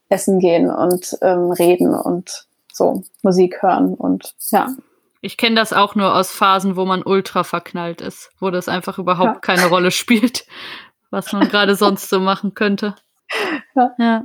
[0.10, 4.70] essen gehen und ähm, reden und so Musik hören und ja.
[5.22, 9.00] Ich kenne das auch nur aus Phasen, wo man ultra verknallt ist, wo das einfach
[9.00, 9.40] überhaupt ja.
[9.40, 10.46] keine Rolle spielt,
[11.10, 12.96] was man gerade sonst so machen könnte.
[13.76, 13.92] Ja.
[13.98, 14.24] ja.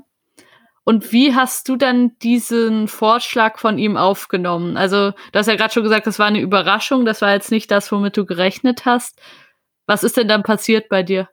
[0.84, 4.76] Und wie hast du dann diesen Vorschlag von ihm aufgenommen?
[4.76, 7.70] Also, du hast ja gerade schon gesagt, das war eine Überraschung, das war jetzt nicht
[7.70, 9.20] das, womit du gerechnet hast.
[9.86, 11.28] Was ist denn dann passiert bei dir?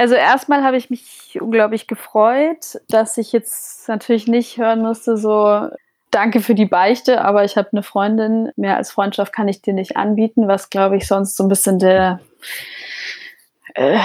[0.00, 5.68] Also erstmal habe ich mich unglaublich gefreut, dass ich jetzt natürlich nicht hören musste, so
[6.10, 9.74] danke für die Beichte, aber ich habe eine Freundin, mehr als Freundschaft kann ich dir
[9.74, 12.18] nicht anbieten, was glaube ich sonst so ein bisschen der
[13.74, 13.98] äh,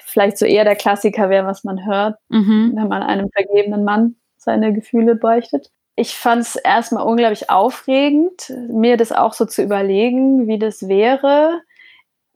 [0.00, 2.72] vielleicht so eher der Klassiker wäre, was man hört, mhm.
[2.74, 5.70] wenn man einem vergebenen Mann seine Gefühle beichtet.
[5.96, 11.62] Ich fand es erstmal unglaublich aufregend, mir das auch so zu überlegen, wie das wäre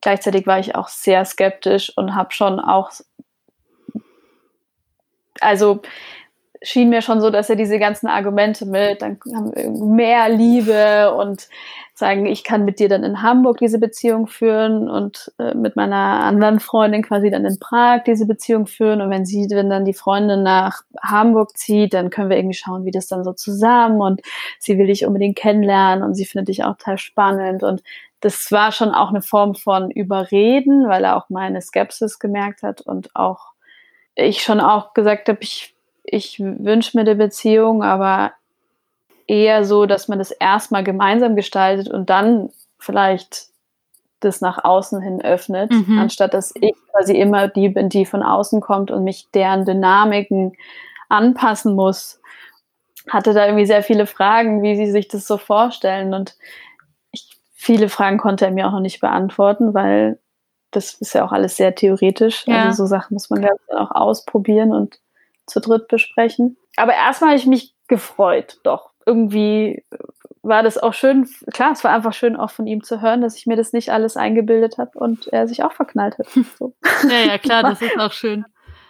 [0.01, 2.91] gleichzeitig war ich auch sehr skeptisch und habe schon auch,
[5.41, 5.81] also
[6.63, 11.15] schien mir schon so, dass er diese ganzen Argumente mit, dann haben wir mehr Liebe
[11.15, 11.49] und
[11.95, 15.97] sagen, ich kann mit dir dann in Hamburg diese Beziehung führen und äh, mit meiner
[15.97, 19.01] anderen Freundin quasi dann in Prag diese Beziehung führen.
[19.01, 22.85] Und wenn sie, wenn dann die Freundin nach Hamburg zieht, dann können wir irgendwie schauen,
[22.85, 24.21] wie das dann so zusammen und
[24.59, 27.83] sie will dich unbedingt kennenlernen und sie findet dich auch total spannend und
[28.21, 32.81] das war schon auch eine Form von Überreden, weil er auch meine Skepsis gemerkt hat
[32.81, 33.53] und auch
[34.15, 38.33] ich schon auch gesagt habe, ich, ich wünsche mir eine Beziehung, aber
[39.29, 43.49] eher so, dass man das erstmal gemeinsam gestaltet und dann vielleicht
[44.21, 45.99] das nach außen hin öffnet, mhm.
[45.99, 50.55] anstatt dass ich quasi immer die bin, die von außen kommt und mich deren Dynamiken
[51.09, 52.21] anpassen muss.
[53.09, 56.35] Hatte da irgendwie sehr viele Fragen, wie sie sich das so vorstellen und
[57.59, 60.19] viele Fragen konnte er mir auch noch nicht beantworten, weil
[60.71, 62.47] das ist ja auch alles sehr theoretisch.
[62.47, 62.65] Ja.
[62.65, 65.01] Also so Sachen muss man ja auch ausprobieren und
[65.47, 66.57] zu dritt besprechen.
[66.77, 68.91] Aber erstmal habe ich mich gefreut, doch.
[69.05, 69.85] Irgendwie
[70.43, 73.37] war das auch schön, klar, es war einfach schön auch von ihm zu hören, dass
[73.37, 76.29] ich mir das nicht alles eingebildet habe und er sich auch verknallt hat.
[76.59, 76.75] So.
[77.09, 78.45] Ja, ja, klar, das ist auch schön.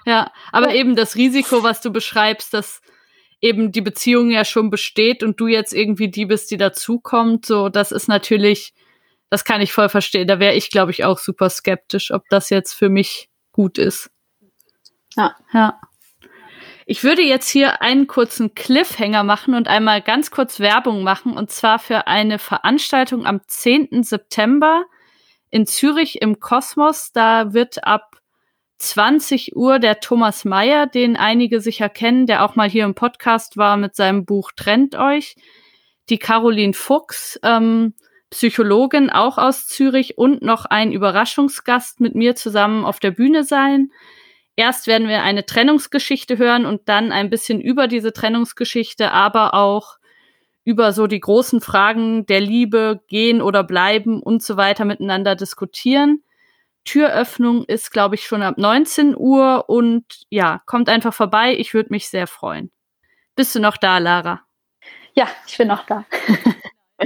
[0.05, 2.83] Ja, aber eben das Risiko, was du beschreibst, dass
[3.41, 7.69] eben die Beziehung ja schon besteht und du jetzt irgendwie die bist, die dazukommt, so,
[7.69, 8.75] das ist natürlich
[9.31, 10.27] das kann ich voll verstehen.
[10.27, 14.11] Da wäre ich, glaube ich, auch super skeptisch, ob das jetzt für mich gut ist.
[15.17, 15.37] Ja.
[15.53, 15.81] Ja.
[16.87, 21.51] Ich würde jetzt hier einen kurzen Cliffhanger machen und einmal ganz kurz Werbung machen und
[21.51, 24.03] zwar für eine Veranstaltung am 10.
[24.03, 24.85] September
[25.51, 27.13] in Zürich im Kosmos.
[27.13, 28.18] Da wird ab
[28.79, 33.57] 20 Uhr der Thomas Meyer, den einige sicher kennen, der auch mal hier im Podcast
[33.57, 35.37] war mit seinem Buch Trennt euch,
[36.09, 37.95] die Caroline Fuchs, ähm,
[38.31, 43.91] Psychologin auch aus Zürich und noch ein Überraschungsgast mit mir zusammen auf der Bühne sein.
[44.55, 49.99] Erst werden wir eine Trennungsgeschichte hören und dann ein bisschen über diese Trennungsgeschichte, aber auch
[50.65, 56.23] über so die großen Fragen der Liebe, gehen oder bleiben und so weiter miteinander diskutieren.
[56.89, 61.55] Türöffnung ist, glaube ich, schon ab 19 Uhr und ja, kommt einfach vorbei.
[61.59, 62.71] Ich würde mich sehr freuen.
[63.37, 64.41] Bist du noch da, Lara?
[65.13, 66.07] Ja, ich bin noch da.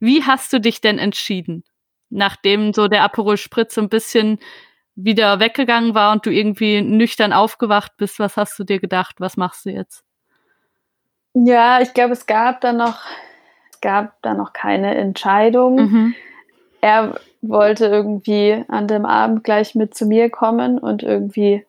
[0.00, 1.64] Wie hast du dich denn entschieden?
[2.10, 4.38] Nachdem so der Aperol Spritz so ein bisschen
[4.94, 9.16] wieder weggegangen war und du irgendwie nüchtern aufgewacht bist, was hast du dir gedacht?
[9.20, 10.04] Was machst du jetzt?
[11.32, 13.00] Ja, ich glaube, es gab da noch,
[13.70, 15.76] es gab da noch keine Entscheidung.
[15.76, 16.14] Mhm.
[16.84, 21.64] Er wollte irgendwie an dem Abend gleich mit zu mir kommen und irgendwie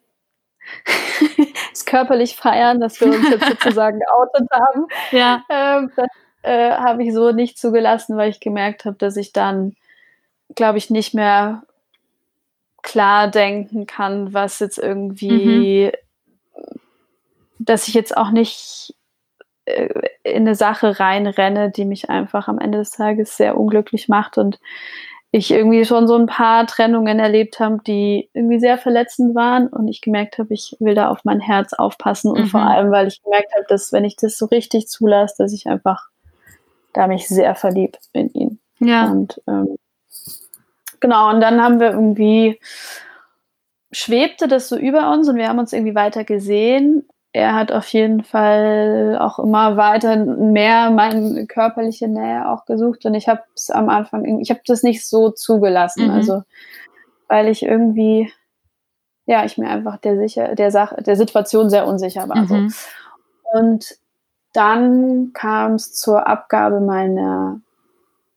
[1.72, 4.88] es körperlich feiern, dass wir uns jetzt sozusagen geoutet haben.
[5.12, 5.42] Ja.
[5.48, 6.08] Ähm, das
[6.42, 9.78] äh, habe ich so nicht zugelassen, weil ich gemerkt habe, dass ich dann,
[10.54, 11.64] glaube ich, nicht mehr
[12.82, 15.94] klar denken kann, was jetzt irgendwie,
[16.58, 16.80] mhm.
[17.60, 18.94] dass ich jetzt auch nicht
[19.66, 24.60] in eine Sache reinrenne, die mich einfach am Ende des Tages sehr unglücklich macht und
[25.32, 29.90] ich irgendwie schon so ein paar Trennungen erlebt habe, die irgendwie sehr verletzend waren und
[29.90, 32.48] ich gemerkt habe, ich will da auf mein Herz aufpassen und mhm.
[32.48, 35.68] vor allem, weil ich gemerkt habe, dass wenn ich das so richtig zulasse, dass ich
[35.68, 36.08] einfach
[36.94, 38.60] da mich sehr verliebt in ihn.
[38.80, 39.12] Ja.
[39.12, 39.78] Und ähm,
[41.02, 42.60] genau, und dann haben wir irgendwie,
[43.92, 47.06] schwebte das so über uns und wir haben uns irgendwie weiter gesehen.
[47.36, 53.14] Er hat auf jeden Fall auch immer weiter mehr meine körperliche Nähe auch gesucht und
[53.14, 56.12] ich habe es am Anfang, ich habe das nicht so zugelassen, mhm.
[56.12, 56.44] also
[57.28, 58.32] weil ich irgendwie,
[59.26, 62.38] ja, ich mir einfach der sicher, der Sache, der Situation sehr unsicher war.
[62.38, 62.70] Mhm.
[62.70, 63.60] So.
[63.60, 63.98] Und
[64.54, 67.60] dann kam es zur Abgabe meiner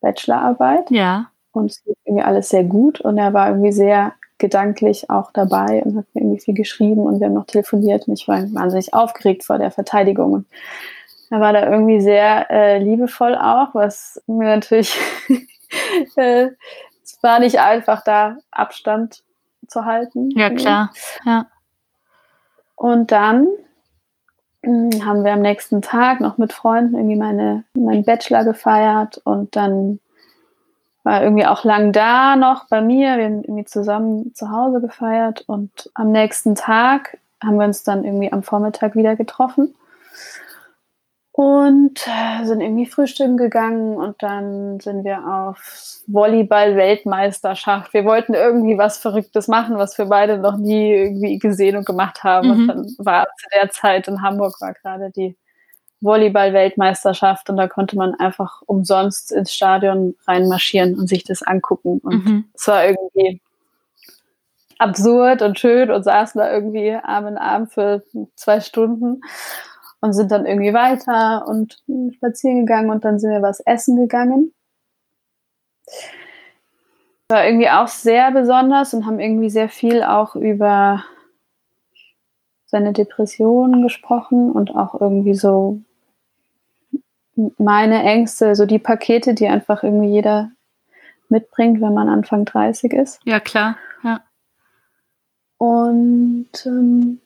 [0.00, 0.90] Bachelorarbeit.
[0.90, 1.30] Ja.
[1.52, 5.82] Und es lief irgendwie alles sehr gut und er war irgendwie sehr gedanklich auch dabei
[5.84, 8.94] und hat mir irgendwie viel geschrieben und wir haben noch telefoniert und ich war wahnsinnig
[8.94, 10.32] aufgeregt vor der Verteidigung.
[10.32, 10.46] Und
[11.30, 14.96] er war da irgendwie sehr äh, liebevoll auch, was mir natürlich,
[16.16, 16.48] äh,
[17.02, 19.22] es war nicht einfach da Abstand
[19.66, 20.30] zu halten.
[20.36, 20.92] Ja, klar.
[21.24, 21.46] Ja.
[22.76, 23.46] Und dann
[24.62, 29.56] hm, haben wir am nächsten Tag noch mit Freunden irgendwie meine, meinen Bachelor gefeiert und
[29.56, 30.00] dann
[31.08, 33.16] war irgendwie auch lang da noch bei mir.
[33.16, 38.04] Wir haben irgendwie zusammen zu Hause gefeiert und am nächsten Tag haben wir uns dann
[38.04, 39.74] irgendwie am Vormittag wieder getroffen
[41.32, 47.94] und äh, sind irgendwie frühstücken gegangen und dann sind wir auf Volleyball-Weltmeisterschaft.
[47.94, 52.22] Wir wollten irgendwie was Verrücktes machen, was wir beide noch nie irgendwie gesehen und gemacht
[52.22, 52.48] haben.
[52.48, 52.52] Mhm.
[52.52, 55.38] Und dann war zu der Zeit in Hamburg war gerade die
[56.00, 61.98] Volleyball-Weltmeisterschaft und da konnte man einfach umsonst ins Stadion reinmarschieren und sich das angucken.
[61.98, 62.44] Und mhm.
[62.54, 63.40] es war irgendwie
[64.78, 68.04] absurd und schön und saßen da irgendwie Arm in Arm für
[68.36, 69.22] zwei Stunden
[70.00, 71.82] und sind dann irgendwie weiter und
[72.14, 74.52] spazieren gegangen und dann sind wir was essen gegangen.
[77.28, 81.04] War irgendwie auch sehr besonders und haben irgendwie sehr viel auch über
[82.66, 85.80] seine Depressionen gesprochen und auch irgendwie so
[87.58, 90.50] meine Ängste, so die Pakete, die einfach irgendwie jeder
[91.28, 93.20] mitbringt, wenn man Anfang 30 ist.
[93.24, 93.76] Ja, klar.
[94.02, 94.22] Ja.
[95.58, 97.20] Und ähm,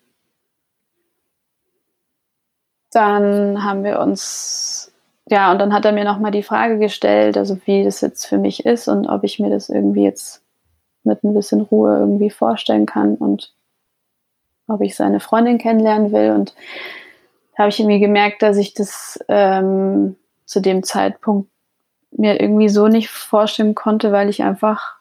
[2.90, 4.92] dann haben wir uns,
[5.29, 8.38] ja, und dann hat er mir nochmal die Frage gestellt, also wie das jetzt für
[8.38, 10.42] mich ist und ob ich mir das irgendwie jetzt
[11.05, 13.55] mit ein bisschen Ruhe irgendwie vorstellen kann und
[14.68, 16.31] ob ich seine Freundin kennenlernen will.
[16.31, 16.55] Und
[17.62, 21.51] habe ich irgendwie gemerkt, dass ich das ähm, zu dem Zeitpunkt
[22.11, 24.96] mir irgendwie so nicht vorstellen konnte, weil ich einfach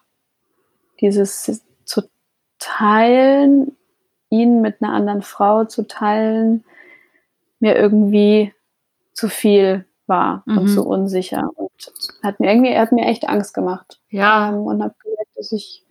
[1.02, 2.04] dieses zu
[2.60, 3.76] teilen,
[4.30, 6.64] ihn mit einer anderen Frau zu teilen,
[7.60, 8.54] mir irgendwie
[9.14, 10.58] zu viel war mhm.
[10.58, 11.72] und zu unsicher und
[12.24, 14.00] hat mir irgendwie, er hat mir echt Angst gemacht.
[14.10, 14.50] Ja.
[14.50, 15.84] Ähm, und habe gemerkt, dass ich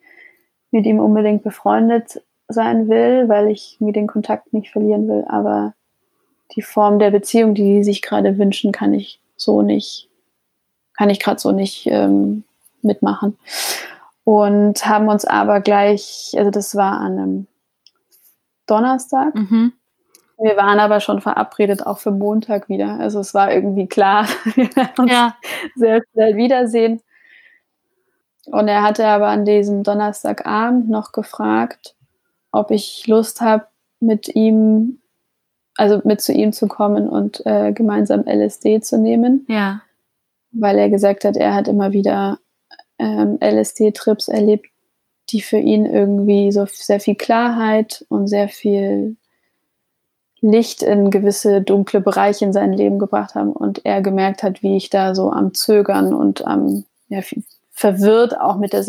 [0.70, 5.24] mit ihm unbedingt befreundet sein will, weil ich mir den Kontakt nicht verlieren will.
[5.28, 5.74] Aber
[6.54, 10.08] die Form der Beziehung, die sie sich gerade wünschen, kann ich so nicht,
[10.96, 12.44] kann ich gerade so nicht ähm,
[12.82, 13.38] mitmachen.
[14.24, 17.46] Und haben uns aber gleich, also das war an einem
[18.66, 19.34] Donnerstag.
[19.34, 19.72] Mhm.
[20.38, 22.98] Wir waren aber schon verabredet, auch für Montag wieder.
[22.98, 25.36] Also es war irgendwie klar, wir werden uns ja.
[25.74, 27.02] sehr schnell wiedersehen.
[28.46, 31.94] Und er hatte aber an diesem Donnerstagabend noch gefragt,
[32.52, 33.66] ob ich Lust habe,
[34.00, 34.99] mit ihm,
[35.80, 39.46] also mit zu ihm zu kommen und äh, gemeinsam LSD zu nehmen.
[39.48, 39.80] Ja.
[40.52, 42.38] Weil er gesagt hat, er hat immer wieder
[42.98, 44.66] ähm, LSD-Trips erlebt,
[45.30, 49.16] die für ihn irgendwie so sehr viel Klarheit und sehr viel
[50.42, 54.76] Licht in gewisse dunkle Bereiche in sein Leben gebracht haben und er gemerkt hat, wie
[54.76, 57.20] ich da so am Zögern und am ja,
[57.70, 58.84] verwirrt auch mit der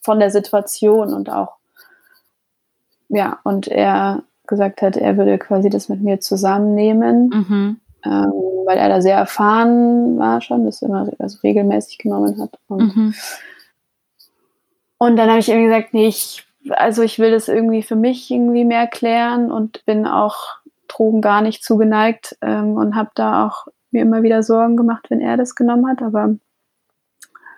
[0.00, 1.56] von der Situation und auch
[3.08, 7.80] ja und er gesagt hat, er würde quasi das mit mir zusammennehmen, mhm.
[8.04, 8.32] ähm,
[8.66, 13.14] weil er da sehr erfahren war schon, das immer also regelmäßig genommen hat und, mhm.
[14.98, 18.30] und dann habe ich irgendwie gesagt, nee, ich, also ich will das irgendwie für mich
[18.30, 20.56] irgendwie mehr klären und bin auch
[20.88, 25.20] Drogen gar nicht zugeneigt ähm, und habe da auch mir immer wieder Sorgen gemacht, wenn
[25.20, 26.36] er das genommen hat, aber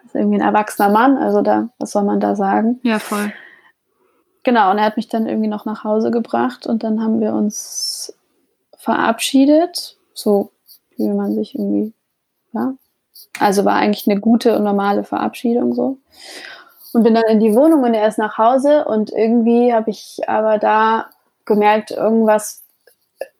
[0.04, 2.80] ist irgendwie ein erwachsener Mann, also da, was soll man da sagen?
[2.82, 3.32] Ja, voll.
[4.48, 7.34] Genau, und er hat mich dann irgendwie noch nach Hause gebracht und dann haben wir
[7.34, 8.16] uns
[8.78, 10.52] verabschiedet, so
[10.96, 11.92] wie man sich irgendwie,
[12.54, 12.72] ja.
[13.38, 15.98] Also war eigentlich eine gute und normale Verabschiedung so.
[16.94, 20.20] Und bin dann in die Wohnung und er ist nach Hause und irgendwie habe ich
[20.26, 21.10] aber da
[21.44, 22.62] gemerkt, irgendwas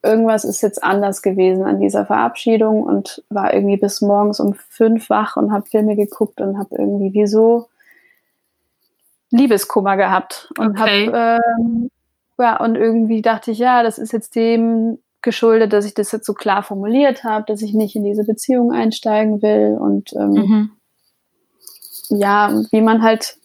[0.02, 5.08] irgendwas ist jetzt anders gewesen an dieser Verabschiedung und war irgendwie bis morgens um fünf
[5.08, 7.68] wach und habe Filme geguckt und habe irgendwie wie so
[9.30, 11.06] Liebeskummer gehabt und okay.
[11.12, 11.90] habe ähm,
[12.38, 16.26] ja und irgendwie dachte ich ja, das ist jetzt dem geschuldet, dass ich das jetzt
[16.26, 20.70] so klar formuliert habe, dass ich nicht in diese Beziehung einsteigen will und ähm, mhm.
[22.08, 23.38] ja, wie man halt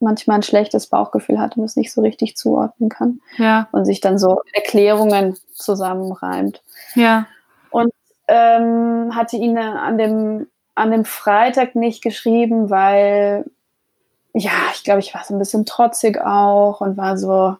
[0.00, 3.20] manchmal ein schlechtes Bauchgefühl hat und es nicht so richtig zuordnen kann.
[3.38, 3.68] Ja.
[3.72, 6.62] Und sich dann so Erklärungen zusammenreimt.
[6.94, 7.26] Ja.
[7.70, 7.92] Und
[8.28, 13.46] ähm, hatte ihn an dem, an dem Freitag nicht geschrieben, weil,
[14.38, 17.56] ja, ich glaube, ich war so ein bisschen trotzig auch und war so,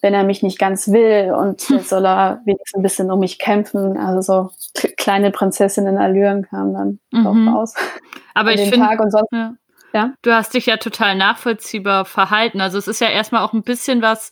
[0.00, 3.98] wenn er mich nicht ganz will und soll er wenigstens ein bisschen um mich kämpfen.
[3.98, 4.50] Also so
[4.96, 7.26] kleine Prinzessinnen-Allüren kamen dann mhm.
[7.26, 7.74] auch raus.
[8.34, 8.88] Aber ich finde,
[9.32, 9.54] ja.
[9.92, 10.12] Ja.
[10.22, 12.60] Du hast dich ja total nachvollziehbar verhalten.
[12.60, 14.30] Also es ist ja erstmal auch ein bisschen was,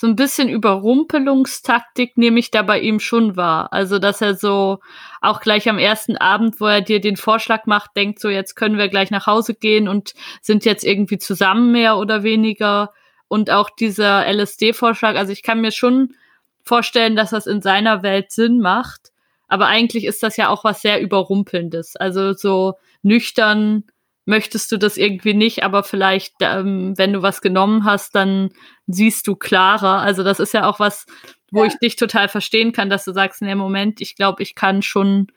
[0.00, 3.72] so ein bisschen Überrumpelungstaktik nehme ich da bei ihm schon wahr.
[3.72, 4.78] Also, dass er so
[5.20, 8.78] auch gleich am ersten Abend, wo er dir den Vorschlag macht, denkt so, jetzt können
[8.78, 12.92] wir gleich nach Hause gehen und sind jetzt irgendwie zusammen mehr oder weniger.
[13.26, 16.14] Und auch dieser LSD-Vorschlag, also ich kann mir schon
[16.62, 19.10] vorstellen, dass das in seiner Welt Sinn macht.
[19.48, 21.96] Aber eigentlich ist das ja auch was sehr Überrumpelndes.
[21.96, 23.82] Also so nüchtern
[24.28, 28.50] möchtest du das irgendwie nicht, aber vielleicht, ähm, wenn du was genommen hast, dann
[28.86, 30.00] siehst du klarer.
[30.00, 31.06] Also das ist ja auch was,
[31.50, 31.70] wo ja.
[31.70, 34.82] ich dich total verstehen kann, dass du sagst, in dem Moment, ich glaube, ich kann
[34.82, 35.28] schon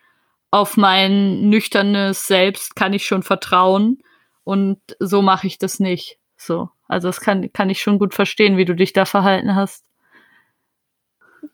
[0.51, 3.99] auf mein nüchternes Selbst kann ich schon vertrauen
[4.43, 6.19] und so mache ich das nicht.
[6.36, 9.86] So, also das kann kann ich schon gut verstehen, wie du dich da verhalten hast.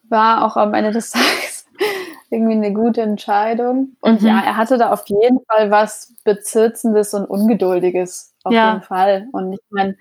[0.10, 1.57] War auch am Ende des Tages
[2.30, 3.96] irgendwie eine gute Entscheidung.
[4.02, 4.28] Und mhm.
[4.28, 8.36] ja, er hatte da auf jeden Fall was Bezirzendes und Ungeduldiges.
[8.44, 8.74] Auf ja.
[8.74, 9.28] jeden Fall.
[9.32, 9.96] Und ich meine,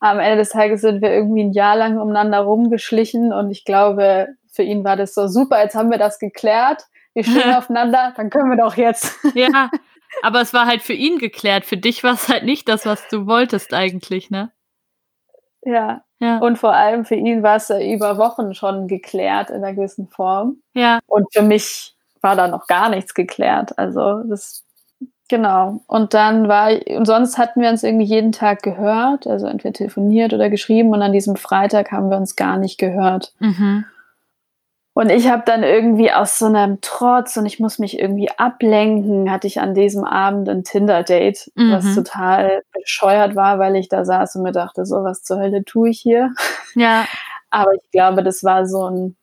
[0.00, 4.28] am Ende des Tages sind wir irgendwie ein Jahr lang umeinander rumgeschlichen und ich glaube,
[4.52, 8.30] für ihn war das so super, jetzt haben wir das geklärt, wir stehen aufeinander, dann
[8.30, 9.18] können wir doch jetzt.
[9.34, 9.70] Ja,
[10.22, 13.08] aber es war halt für ihn geklärt, für dich war es halt nicht das, was
[13.08, 14.52] du wolltest eigentlich, ne?
[15.62, 16.05] Ja.
[16.18, 16.38] Ja.
[16.38, 20.58] Und vor allem für ihn war es über Wochen schon geklärt in einer gewissen Form.
[20.74, 21.00] Ja.
[21.06, 23.78] Und für mich war da noch gar nichts geklärt.
[23.78, 24.66] Also das
[25.28, 25.80] Genau.
[25.88, 29.72] Und dann war ich, und sonst hatten wir uns irgendwie jeden Tag gehört, also entweder
[29.72, 33.32] telefoniert oder geschrieben und an diesem Freitag haben wir uns gar nicht gehört.
[33.40, 33.84] Mhm.
[34.96, 39.30] Und ich habe dann irgendwie aus so einem Trotz und ich muss mich irgendwie ablenken,
[39.30, 41.70] hatte ich an diesem Abend ein Tinder-Date, Mhm.
[41.70, 45.66] was total bescheuert war, weil ich da saß und mir dachte, so was zur Hölle
[45.66, 46.32] tue ich hier.
[46.74, 47.04] Ja.
[47.50, 49.16] Aber ich glaube, das war so ein,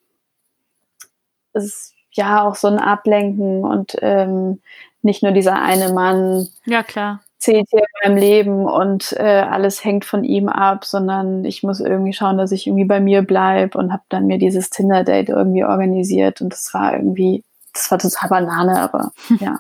[1.54, 4.62] es ist ja auch so ein Ablenken und ähm,
[5.02, 7.22] nicht nur dieser eine Mann Ja, klar.
[7.44, 11.82] Zählt hier in meinem Leben und äh, alles hängt von ihm ab, sondern ich muss
[11.82, 15.66] irgendwie schauen, dass ich irgendwie bei mir bleibe und habe dann mir dieses Tinder-Date irgendwie
[15.66, 19.58] organisiert und das war irgendwie, das war total Banane, aber ja.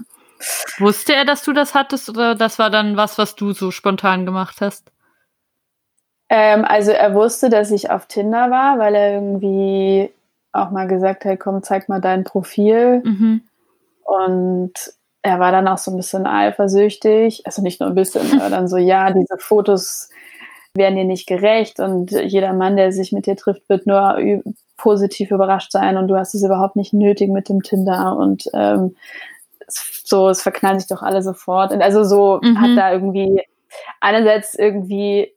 [0.79, 4.25] Wusste er, dass du das hattest oder das war dann was, was du so spontan
[4.25, 4.89] gemacht hast?
[6.29, 10.09] Ähm, also er wusste, dass ich auf Tinder war, weil er irgendwie
[10.53, 13.01] auch mal gesagt hat, komm, zeig mal dein Profil.
[13.03, 13.41] Mhm.
[14.03, 14.73] Und
[15.23, 17.41] er war dann auch so ein bisschen eifersüchtig.
[17.45, 20.09] Also nicht nur ein bisschen, aber dann so, ja, diese Fotos
[20.75, 24.17] werden dir nicht gerecht und jeder Mann, der sich mit dir trifft, wird nur
[24.75, 28.95] positiv überrascht sein und du hast es überhaupt nicht nötig mit dem Tinder und ähm,
[29.67, 31.71] so, es verknallen sich doch alle sofort.
[31.71, 32.59] Und also so Mhm.
[32.59, 33.43] hat da irgendwie
[34.01, 35.31] einerseits irgendwie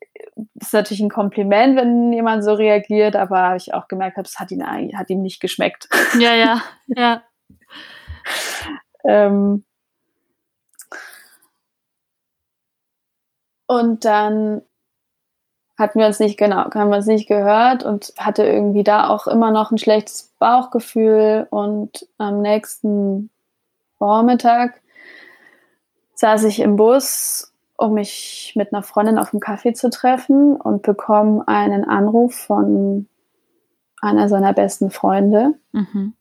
[0.61, 4.39] ist natürlich ein Kompliment, wenn jemand so reagiert, aber habe ich auch gemerkt, habe, es
[4.39, 5.89] hat, ihn, hat ihm nicht geschmeckt.
[6.18, 7.22] Ja, ja, ja.
[9.05, 9.64] Ähm
[13.67, 14.62] und dann
[15.79, 19.27] hatten wir uns nicht genau, haben wir uns nicht gehört und hatte irgendwie da auch
[19.27, 23.31] immer noch ein schlechtes Bauchgefühl und am nächsten
[23.99, 24.81] Vormittag
[26.14, 30.83] saß ich im Bus, um mich mit einer Freundin auf einen Kaffee zu treffen und
[30.83, 33.07] bekomme einen Anruf von
[34.01, 36.14] einer seiner besten Freunde, Mhm.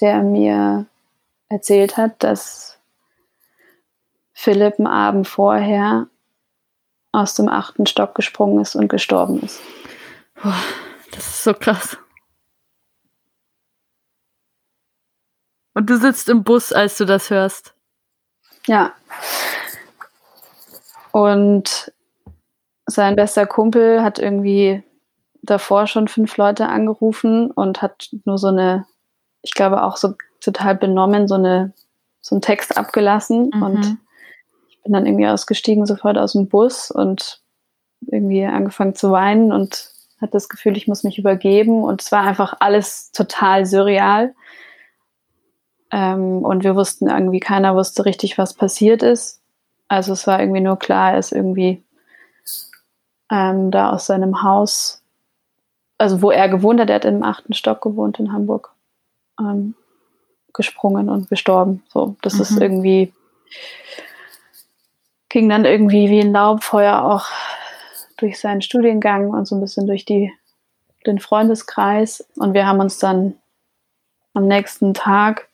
[0.00, 0.86] der mir
[1.48, 2.78] erzählt hat, dass
[4.32, 6.08] Philipp einen Abend vorher
[7.12, 9.60] aus dem achten Stock gesprungen ist und gestorben ist.
[10.42, 10.54] Boah,
[11.10, 11.96] das ist so krass.
[15.74, 17.74] Und du sitzt im Bus, als du das hörst.
[18.66, 18.92] Ja.
[21.12, 21.92] Und
[22.86, 24.82] sein bester Kumpel hat irgendwie
[25.42, 28.86] davor schon fünf Leute angerufen und hat nur so eine,
[29.42, 31.72] ich glaube auch so total benommen, so eine,
[32.20, 33.62] so einen Text abgelassen Mhm.
[33.62, 33.98] und
[34.82, 37.40] bin dann irgendwie ausgestiegen, sofort aus dem Bus und
[38.06, 41.82] irgendwie angefangen zu weinen und hatte das Gefühl, ich muss mich übergeben.
[41.84, 44.34] Und es war einfach alles total surreal.
[45.92, 49.40] Ähm, und wir wussten irgendwie, keiner wusste richtig, was passiert ist.
[49.88, 51.82] Also es war irgendwie nur klar, er ist irgendwie
[53.30, 55.02] ähm, da aus seinem Haus,
[55.98, 58.72] also wo er gewohnt hat, er hat im achten Stock gewohnt in Hamburg,
[59.38, 59.74] ähm,
[60.52, 61.82] gesprungen und gestorben.
[61.88, 62.62] So, das ist Mhm.
[62.62, 63.12] irgendwie
[65.30, 67.26] ging dann irgendwie wie ein Laubfeuer auch
[68.18, 70.30] durch seinen Studiengang und so ein bisschen durch die,
[71.06, 72.26] den Freundeskreis.
[72.36, 73.34] Und wir haben uns dann
[74.34, 75.48] am nächsten Tag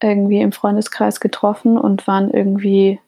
[0.00, 2.98] irgendwie im Freundeskreis getroffen und waren irgendwie,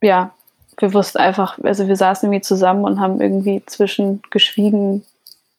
[0.00, 0.32] ja,
[0.78, 5.04] wir wussten einfach, also wir saßen irgendwie zusammen und haben irgendwie zwischen geschwiegen,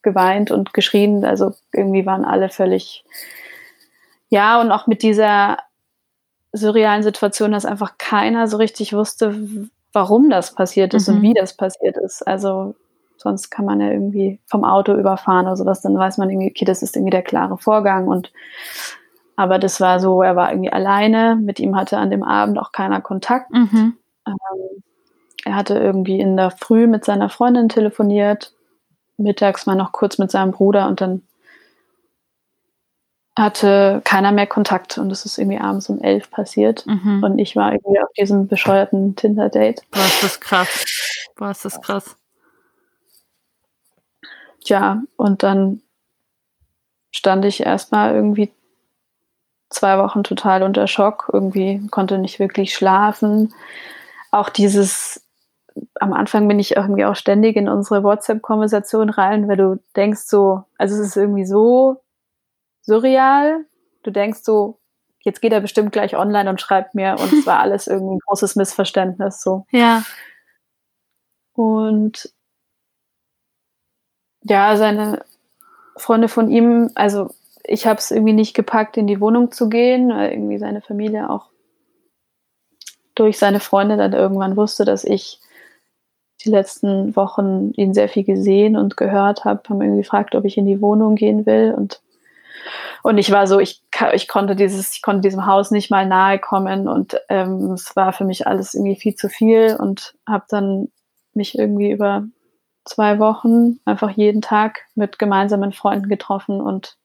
[0.02, 1.26] geweint und geschrien.
[1.26, 3.04] Also irgendwie waren alle völlig,
[4.30, 5.58] ja, und auch mit dieser
[6.54, 9.36] surrealen Situation, dass einfach keiner so richtig wusste,
[9.94, 11.16] warum das passiert ist Mhm.
[11.16, 12.26] und wie das passiert ist.
[12.28, 12.76] Also
[13.18, 16.66] sonst kann man ja irgendwie vom Auto überfahren oder sowas, dann weiß man irgendwie, okay,
[16.66, 18.32] das ist irgendwie der klare Vorgang und
[19.36, 22.72] aber das war so, er war irgendwie alleine, mit ihm hatte an dem Abend auch
[22.74, 23.50] keiner Kontakt.
[23.52, 23.96] Mhm.
[24.28, 24.84] Ähm,
[25.46, 28.54] er hatte irgendwie in der Früh mit seiner Freundin telefoniert,
[29.18, 31.22] mittags mal noch kurz mit seinem Bruder und dann
[33.40, 36.86] hatte keiner mehr Kontakt und das ist irgendwie abends um elf passiert.
[36.86, 37.24] Mhm.
[37.24, 39.82] Und ich war irgendwie auf diesem bescheuerten Tinder-Date.
[39.92, 40.86] Boah, ist das krass.
[41.36, 42.18] Boah, ist das krass.
[44.64, 45.82] Tja, und dann
[47.12, 48.52] stand ich erstmal irgendwie
[49.70, 53.54] zwei Wochen total unter Schock, irgendwie konnte nicht wirklich schlafen.
[54.32, 55.24] Auch dieses,
[56.00, 60.64] am Anfang bin ich irgendwie auch ständig in unsere WhatsApp-Konversation rein, weil du denkst so,
[60.78, 62.02] also es ist irgendwie so
[62.90, 63.66] surreal.
[64.04, 64.80] Du denkst so,
[65.22, 68.20] jetzt geht er bestimmt gleich online und schreibt mir und es war alles irgendwie ein
[68.26, 69.66] großes Missverständnis so.
[69.72, 70.04] Ja.
[71.54, 72.34] Und
[74.44, 75.24] ja, seine
[75.98, 77.30] Freunde von ihm, also
[77.64, 81.30] ich habe es irgendwie nicht gepackt, in die Wohnung zu gehen, weil irgendwie seine Familie
[81.30, 81.50] auch
[83.16, 85.40] durch seine Freunde dann irgendwann wusste, dass ich
[86.46, 90.58] die letzten Wochen ihn sehr viel gesehen und gehört habe, haben irgendwie gefragt, ob ich
[90.58, 92.02] in die Wohnung gehen will und
[93.04, 93.82] Und ich war so, ich,
[94.14, 98.14] ich konnte dieses, ich konnte diesem Haus nicht mal nahe kommen und ähm, es war
[98.14, 100.90] für mich alles irgendwie viel zu viel und habe dann
[101.34, 102.24] mich irgendwie über
[102.86, 106.98] zwei Wochen einfach jeden Tag mit gemeinsamen Freunden getroffen und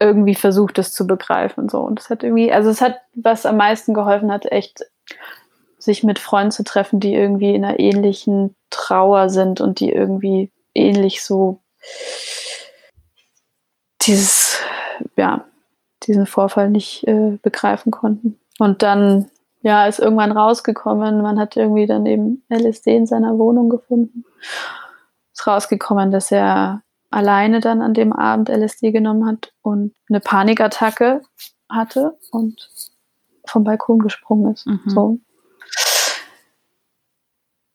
[0.00, 1.68] irgendwie versucht, es zu begreifen.
[1.68, 1.80] So.
[1.80, 4.84] Und es hat irgendwie, also es hat, was am meisten geholfen hat, echt
[5.78, 10.50] sich mit Freunden zu treffen, die irgendwie in einer ähnlichen Trauer sind und die irgendwie
[10.74, 11.60] ähnlich so
[14.06, 14.58] dieses,
[15.16, 15.44] ja,
[16.06, 18.38] diesen Vorfall nicht äh, begreifen konnten.
[18.58, 19.30] Und dann,
[19.62, 24.24] ja, ist irgendwann rausgekommen, man hat irgendwie dann eben LSD in seiner Wohnung gefunden.
[25.32, 31.22] Ist rausgekommen, dass er alleine dann an dem Abend LSD genommen hat und eine Panikattacke
[31.68, 32.70] hatte und
[33.46, 34.66] vom Balkon gesprungen ist.
[34.66, 34.80] Mhm.
[34.86, 35.18] So.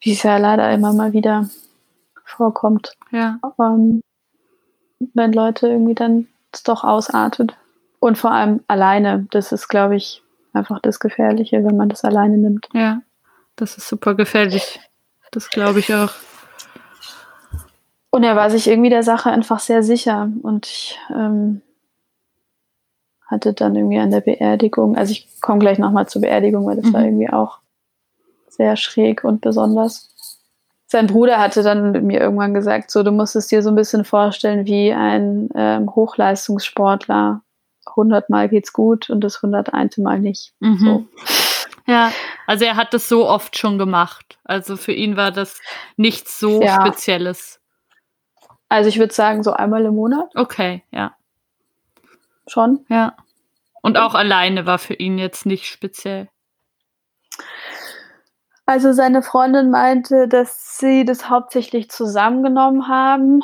[0.01, 1.49] Wie es ja leider immer mal wieder
[2.23, 2.93] vorkommt.
[3.11, 3.39] Ja.
[3.59, 4.01] Ähm,
[4.99, 7.55] wenn Leute irgendwie dann es doch ausartet.
[7.99, 9.27] Und vor allem alleine.
[9.31, 10.21] Das ist, glaube ich,
[10.53, 12.67] einfach das Gefährliche, wenn man das alleine nimmt.
[12.73, 13.01] Ja,
[13.55, 14.79] das ist super gefährlich.
[15.31, 16.11] Das glaube ich auch.
[18.09, 20.31] Und er war sich irgendwie der Sache einfach sehr sicher.
[20.41, 21.61] Und ich ähm,
[23.25, 26.85] hatte dann irgendwie an der Beerdigung, also ich komme gleich nochmal zur Beerdigung, weil das
[26.85, 26.93] mhm.
[26.93, 27.59] war irgendwie auch
[28.49, 30.13] sehr schräg und besonders.
[30.89, 34.05] Sein Bruder hatte dann mir irgendwann gesagt, so du musst es dir so ein bisschen
[34.05, 37.41] vorstellen wie ein ähm, Hochleistungssportler.
[37.95, 40.53] Hundertmal geht's gut und das hunderteinte Mal nicht.
[40.59, 40.77] Mhm.
[40.77, 41.07] So.
[41.87, 42.11] Ja,
[42.45, 44.37] also er hat das so oft schon gemacht.
[44.45, 45.59] Also für ihn war das
[45.97, 46.79] nichts so ja.
[46.81, 47.59] Spezielles.
[48.69, 50.29] Also ich würde sagen, so einmal im Monat.
[50.35, 51.15] Okay, ja.
[52.47, 52.85] Schon?
[52.89, 53.15] Ja.
[53.81, 56.29] Und auch alleine war für ihn jetzt nicht speziell.
[58.67, 63.41] Also seine Freundin meinte, dass sie das hauptsächlich zusammengenommen haben.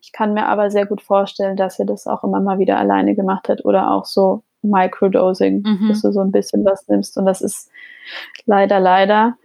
[0.00, 3.14] Ich kann mir aber sehr gut vorstellen, dass er das auch immer mal wieder alleine
[3.14, 5.88] gemacht hat oder auch so Microdosing, mhm.
[5.88, 7.18] dass du so ein bisschen was nimmst.
[7.18, 7.70] Und das ist
[8.46, 9.36] leider, leider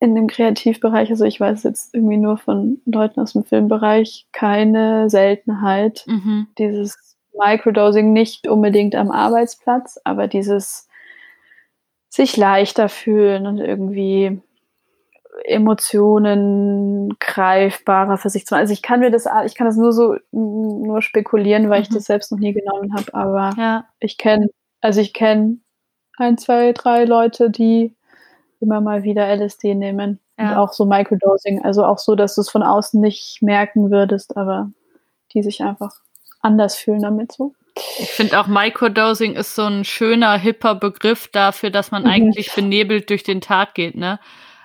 [0.00, 5.08] in dem Kreativbereich, also ich weiß jetzt irgendwie nur von Leuten aus dem Filmbereich, keine
[5.08, 6.04] Seltenheit.
[6.08, 6.48] Mhm.
[6.58, 10.88] Dieses Microdosing nicht unbedingt am Arbeitsplatz, aber dieses
[12.14, 14.40] sich leichter fühlen und irgendwie
[15.42, 18.60] Emotionen greifbarer für sich zu machen.
[18.60, 21.82] Also ich kann mir das, ich kann das nur so nur spekulieren, weil mhm.
[21.82, 23.86] ich das selbst noch nie genommen habe, aber ja.
[23.98, 24.46] ich kenne,
[24.80, 25.58] also ich kenne
[26.16, 27.96] ein, zwei, drei Leute, die
[28.60, 30.20] immer mal wieder LSD nehmen.
[30.38, 30.50] Ja.
[30.52, 34.36] Und auch so Microdosing, also auch so, dass du es von außen nicht merken würdest,
[34.36, 34.70] aber
[35.32, 35.96] die sich einfach
[36.42, 37.54] anders fühlen damit so.
[37.98, 42.10] Ich finde auch Microdosing ist so ein schöner, hipper Begriff dafür, dass man mhm.
[42.10, 44.20] eigentlich benebelt durch den Tag geht, ne?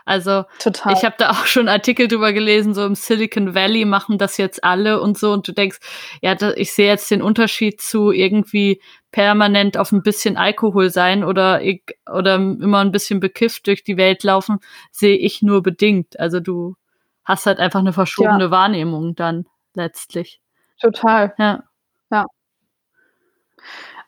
[0.09, 0.93] Also Total.
[0.93, 4.63] ich habe da auch schon Artikel drüber gelesen, so im Silicon Valley machen das jetzt
[4.63, 5.77] alle und so und du denkst,
[6.23, 8.81] ja, da, ich sehe jetzt den Unterschied zu irgendwie
[9.11, 13.97] permanent auf ein bisschen Alkohol sein oder ich, oder immer ein bisschen bekifft durch die
[13.97, 14.57] Welt laufen,
[14.91, 16.19] sehe ich nur bedingt.
[16.19, 16.75] Also du
[17.23, 18.51] hast halt einfach eine verschobene ja.
[18.51, 19.45] Wahrnehmung dann
[19.75, 20.41] letztlich.
[20.81, 21.35] Total.
[21.37, 21.45] Ja.
[21.45, 21.63] Ja.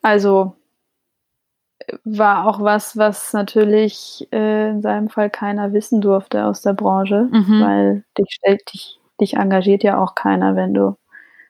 [0.02, 0.56] Also
[2.04, 7.28] war auch was, was natürlich äh, in seinem Fall keiner wissen durfte aus der Branche,
[7.32, 7.62] mhm.
[7.62, 10.95] weil dich stellt dich, dich engagiert ja auch keiner, wenn du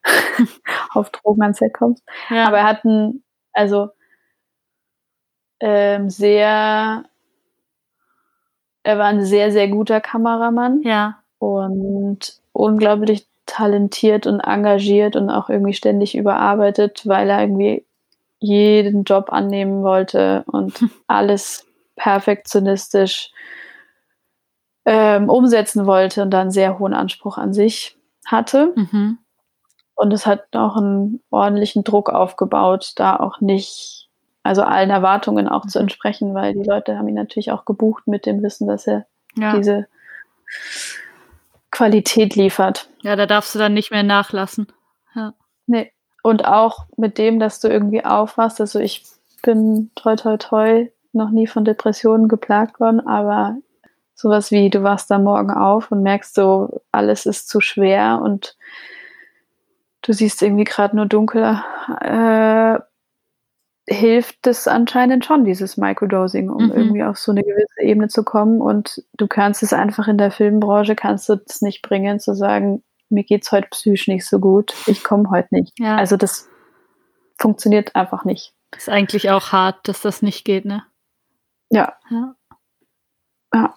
[0.94, 2.04] auf Drogen ans Set kommst.
[2.30, 2.48] Ja.
[2.48, 3.24] Aber er hat ein,
[3.54, 3.90] also
[5.60, 7.04] ähm, sehr,
[8.84, 10.82] er war ein sehr, sehr guter Kameramann.
[10.82, 11.20] Ja.
[11.38, 17.86] Und unglaublich talentiert und engagiert und auch irgendwie ständig überarbeitet, weil er irgendwie
[18.42, 21.66] jeden Job annehmen wollte und alles
[21.96, 23.32] perfektionistisch
[24.86, 28.74] ähm, umsetzen wollte und dann sehr hohen Anspruch an sich hatte.
[28.76, 29.20] Mhm.
[29.94, 34.10] Und es hat auch einen ordentlichen Druck aufgebaut, da auch nicht,
[34.42, 35.84] also allen Erwartungen auch zu mhm.
[35.84, 39.56] entsprechen, weil die Leute haben ihn natürlich auch gebucht mit dem Wissen, dass er ja.
[39.56, 39.88] diese
[41.70, 42.90] Qualität liefert.
[43.04, 44.68] Ja, da darfst du dann nicht mehr nachlassen.
[45.16, 45.34] Ja.
[45.68, 45.92] Nee.
[46.24, 48.62] Und auch mit dem, dass du irgendwie aufwachst.
[48.62, 49.04] Also ich
[49.44, 53.58] bin toi toi toi noch nie von Depressionen geplagt worden, aber
[54.14, 58.56] sowas wie du wachst da morgen auf und merkst so, alles ist zu schwer und
[60.04, 61.60] du siehst irgendwie gerade nur dunkel,
[62.02, 62.80] äh,
[63.88, 66.72] hilft es anscheinend schon, dieses Microdosing, um mhm.
[66.72, 68.62] irgendwie auf so eine gewisse Ebene zu kommen.
[68.62, 72.84] Und du kannst es einfach in der Filmbranche, kannst du es nicht bringen, zu sagen,
[73.12, 75.78] mir geht es heute psychisch nicht so gut, ich komme heute nicht.
[75.80, 75.96] Ja.
[75.98, 76.48] Also das
[77.40, 78.54] funktioniert einfach nicht.
[78.76, 80.84] Ist eigentlich auch hart, dass das nicht geht, ne?
[81.70, 81.94] Ja.
[82.10, 82.36] Ja.
[83.54, 83.74] ja.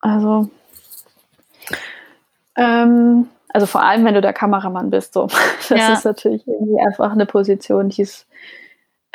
[0.00, 0.50] Also,
[2.56, 5.14] ähm, Also vor allem, wenn du der Kameramann bist.
[5.14, 5.26] So.
[5.68, 5.92] Das Ja.
[5.92, 8.26] ist natürlich irgendwie einfach eine Position, die ist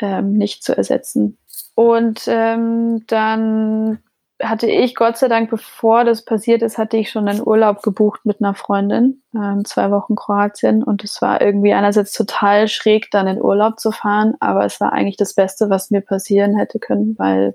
[0.00, 1.38] ähm, nicht zu ersetzen.
[1.74, 3.98] Und ähm, dann
[4.42, 8.20] hatte ich, Gott sei Dank, bevor das passiert ist, hatte ich schon einen Urlaub gebucht
[8.24, 10.82] mit einer Freundin, ähm, zwei Wochen Kroatien.
[10.82, 14.92] Und es war irgendwie einerseits total schräg, dann in Urlaub zu fahren, aber es war
[14.92, 17.54] eigentlich das Beste, was mir passieren hätte können, weil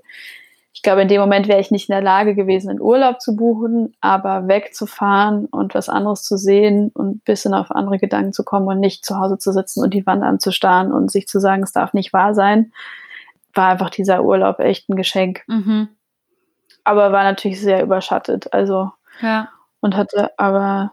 [0.74, 3.36] ich glaube, in dem Moment wäre ich nicht in der Lage gewesen, einen Urlaub zu
[3.36, 8.42] buchen, aber wegzufahren und was anderes zu sehen und ein bisschen auf andere Gedanken zu
[8.42, 11.62] kommen und nicht zu Hause zu sitzen und die Wand anzustarren und sich zu sagen,
[11.62, 12.72] es darf nicht wahr sein,
[13.54, 15.44] war einfach dieser Urlaub echt ein Geschenk.
[15.46, 15.88] Mhm.
[16.84, 18.52] Aber war natürlich sehr überschattet.
[18.52, 19.48] Also, Ja.
[19.80, 20.92] und hatte aber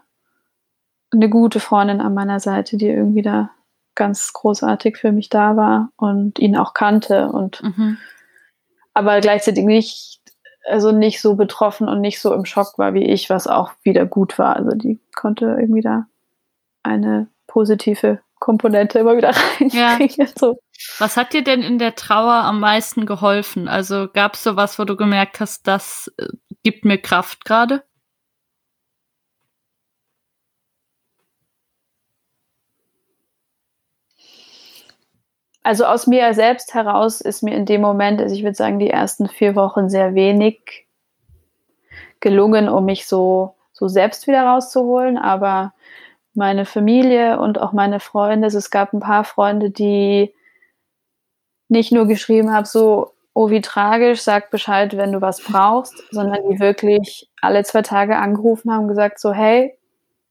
[1.12, 3.50] eine gute Freundin an meiner Seite, die irgendwie da
[3.94, 7.98] ganz großartig für mich da war und ihn auch kannte und Mhm.
[8.94, 10.20] aber gleichzeitig nicht,
[10.66, 14.06] also nicht so betroffen und nicht so im Schock war wie ich, was auch wieder
[14.06, 14.56] gut war.
[14.56, 16.06] Also die konnte irgendwie da
[16.82, 19.30] eine positive Komponente immer wieder
[19.60, 20.28] reinkriegen.
[20.36, 20.58] So.
[20.98, 23.68] Was hat dir denn in der Trauer am meisten geholfen?
[23.68, 26.26] Also gab es sowas, wo du gemerkt hast, das äh,
[26.64, 27.84] gibt mir Kraft gerade?
[35.62, 38.90] Also aus mir selbst heraus ist mir in dem Moment, also ich würde sagen, die
[38.90, 40.88] ersten vier Wochen sehr wenig
[42.18, 45.16] gelungen, um mich so, so selbst wieder rauszuholen.
[45.16, 45.74] Aber
[46.34, 50.34] meine Familie und auch meine Freunde, also es gab ein paar Freunde, die
[51.68, 56.48] nicht nur geschrieben haben, so, oh, wie tragisch, sag Bescheid, wenn du was brauchst, sondern
[56.50, 59.76] die wirklich alle zwei Tage angerufen haben, gesagt, so, hey,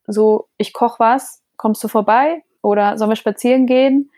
[0.08, 2.44] so, ich koch was, kommst du vorbei?
[2.62, 4.12] Oder sollen wir spazieren gehen?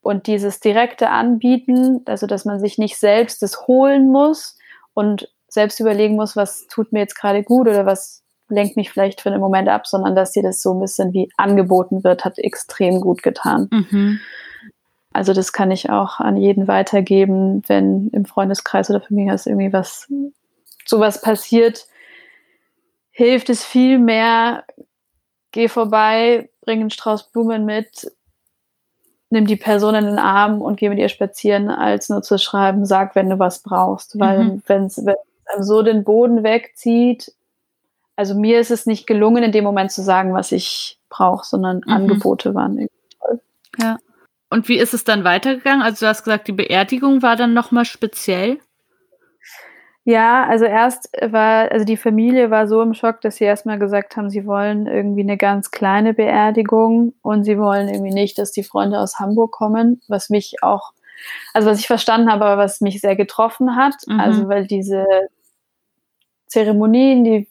[0.00, 4.56] Und dieses direkte Anbieten, also dass man sich nicht selbst das holen muss
[4.94, 9.20] und selbst überlegen muss, was tut mir jetzt gerade gut oder was lenkt mich vielleicht
[9.20, 12.38] für einen Moment ab, sondern dass dir das so ein bisschen wie angeboten wird, hat
[12.38, 13.68] extrem gut getan.
[13.70, 14.20] Mhm.
[15.12, 20.06] Also das kann ich auch an jeden weitergeben, wenn im Freundeskreis oder Familie irgendwie was
[20.84, 21.86] sowas passiert,
[23.10, 24.64] hilft es viel mehr.
[25.50, 28.12] Geh vorbei, bring einen Strauß Blumen mit,
[29.30, 32.86] nimm die Person in den Arm und geh mit ihr spazieren, als nur zu schreiben,
[32.86, 34.18] sag, wenn du was brauchst.
[34.18, 34.62] Weil Mhm.
[34.66, 35.04] wenn es
[35.60, 37.32] so den Boden wegzieht,
[38.18, 41.82] also mir ist es nicht gelungen, in dem Moment zu sagen, was ich brauche, sondern
[41.86, 41.92] Mhm.
[41.92, 43.42] Angebote waren irgendwie
[43.78, 43.98] Ja.
[44.50, 45.82] Und wie ist es dann weitergegangen?
[45.82, 48.58] Also du hast gesagt, die Beerdigung war dann nochmal speziell.
[50.04, 54.16] Ja, also erst war, also die Familie war so im Schock, dass sie erstmal gesagt
[54.16, 58.64] haben, sie wollen irgendwie eine ganz kleine Beerdigung und sie wollen irgendwie nicht, dass die
[58.64, 60.92] Freunde aus Hamburg kommen, was mich auch,
[61.54, 63.94] also was ich verstanden habe, aber was mich sehr getroffen hat.
[64.06, 64.18] Mhm.
[64.18, 65.04] Also weil diese
[66.46, 67.48] Zeremonien, die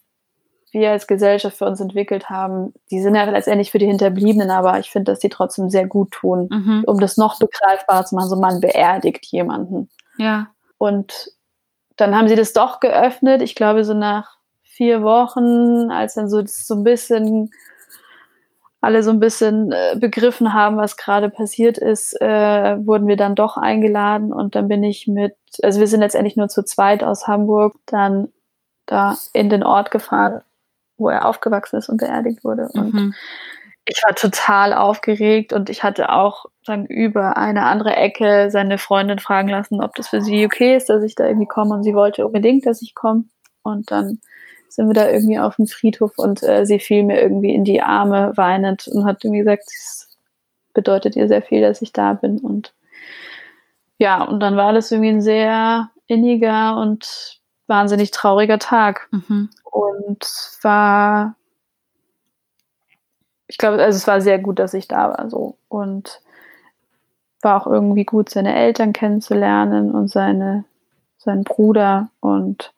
[0.72, 4.78] wir als Gesellschaft für uns entwickelt haben, die sind ja letztendlich für die Hinterbliebenen, aber
[4.78, 6.84] ich finde, dass die trotzdem sehr gut tun, Mhm.
[6.86, 8.28] um das noch begreifbarer zu machen.
[8.28, 9.88] So man beerdigt jemanden.
[10.18, 10.48] Ja.
[10.78, 11.30] Und
[11.96, 13.42] dann haben sie das doch geöffnet.
[13.42, 17.50] Ich glaube, so nach vier Wochen, als dann so, das so ein bisschen
[18.80, 23.34] alle so ein bisschen äh, begriffen haben, was gerade passiert ist, äh, wurden wir dann
[23.34, 27.26] doch eingeladen und dann bin ich mit, also wir sind letztendlich nur zu zweit aus
[27.26, 28.28] Hamburg, dann
[28.86, 30.42] da in den Ort gefahren,
[30.98, 32.68] wo er aufgewachsen ist und beerdigt wurde.
[32.74, 33.14] Und Mhm.
[33.86, 39.18] ich war total aufgeregt und ich hatte auch dann über eine andere Ecke seine Freundin
[39.18, 41.94] fragen lassen, ob das für sie okay ist, dass ich da irgendwie komme und sie
[41.94, 43.24] wollte unbedingt, dass ich komme
[43.62, 44.20] und dann
[44.68, 47.80] sind wir da irgendwie auf dem Friedhof und äh, sie fiel mir irgendwie in die
[47.80, 50.18] Arme weinend und hat irgendwie gesagt, es
[50.74, 52.74] bedeutet ihr sehr viel, dass ich da bin und
[53.98, 57.37] ja, und dann war das irgendwie ein sehr inniger und
[57.68, 59.50] wahnsinnig trauriger Tag Mhm.
[59.64, 60.24] und
[60.62, 61.36] war
[63.46, 66.20] ich glaube, also es war sehr gut, dass ich da war so und
[67.40, 70.64] war auch irgendwie gut, seine Eltern kennenzulernen und seine
[71.18, 72.72] seinen Bruder und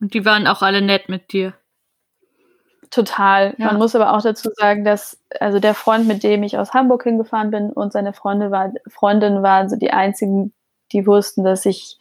[0.00, 1.54] Und die waren auch alle nett mit dir.
[2.90, 3.54] total.
[3.58, 3.66] Ja.
[3.66, 7.04] Man muss aber auch dazu sagen, dass also der Freund, mit dem ich aus Hamburg
[7.04, 10.52] hingefahren bin und seine Freunde war, Freundin waren so die einzigen,
[10.92, 11.98] die wussten, dass ich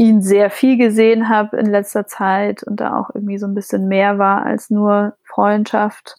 [0.00, 3.86] ihn sehr viel gesehen habe in letzter Zeit und da auch irgendwie so ein bisschen
[3.86, 6.16] mehr war als nur Freundschaft.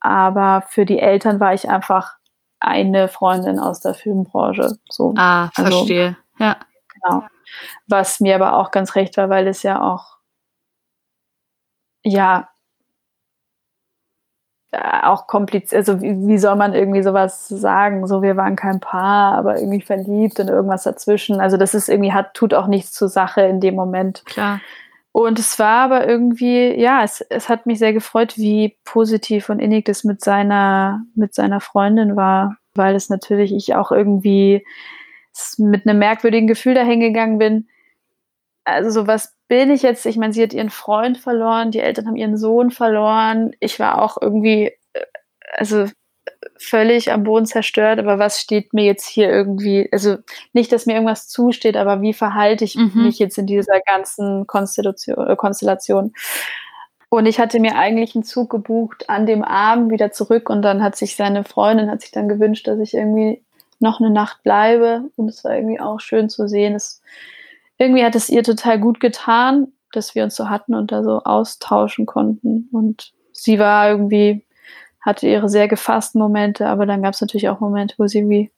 [0.00, 2.16] Aber für die Eltern war ich einfach
[2.60, 4.76] eine Freundin aus der Filmbranche.
[4.90, 6.16] So, Ah, Also- verstehe.
[6.38, 6.56] ja.
[6.92, 7.22] genau.
[7.86, 10.18] Was mir aber auch ganz recht war, weil es ja auch,
[12.04, 12.48] ja,
[14.72, 18.06] auch kompliziert, also wie, wie soll man irgendwie sowas sagen?
[18.06, 21.40] So, wir waren kein Paar, aber irgendwie verliebt und irgendwas dazwischen.
[21.40, 24.24] Also das ist irgendwie, hat, tut auch nichts zur Sache in dem Moment.
[24.26, 24.60] Klar.
[25.12, 29.58] Und es war aber irgendwie, ja, es, es hat mich sehr gefreut, wie positiv und
[29.58, 34.64] innig das mit seiner, mit seiner Freundin war, weil es natürlich ich auch irgendwie
[35.56, 37.68] mit einem merkwürdigen Gefühl dahin gegangen bin.
[38.64, 40.06] Also so was bin ich jetzt?
[40.06, 43.52] Ich meine, sie hat ihren Freund verloren, die Eltern haben ihren Sohn verloren.
[43.60, 45.04] Ich war auch irgendwie, äh,
[45.56, 45.86] also
[46.58, 50.16] völlig am Boden zerstört, aber was steht mir jetzt hier irgendwie, also
[50.52, 52.92] nicht, dass mir irgendwas zusteht, aber wie verhalte ich mhm.
[52.94, 56.12] mich jetzt in dieser ganzen Konstellation, äh, Konstellation?
[57.10, 60.82] Und ich hatte mir eigentlich einen Zug gebucht an dem Abend wieder zurück und dann
[60.82, 63.42] hat sich seine Freundin hat sich dann gewünscht, dass ich irgendwie
[63.80, 66.74] noch eine Nacht bleibe und es war irgendwie auch schön zu sehen.
[66.74, 67.00] Es,
[67.78, 71.20] irgendwie hat es ihr total gut getan, dass wir uns so hatten und da so
[71.20, 74.44] austauschen konnten und sie war irgendwie
[75.00, 78.52] hatte ihre sehr gefassten Momente, aber dann gab es natürlich auch Momente, wo sie wie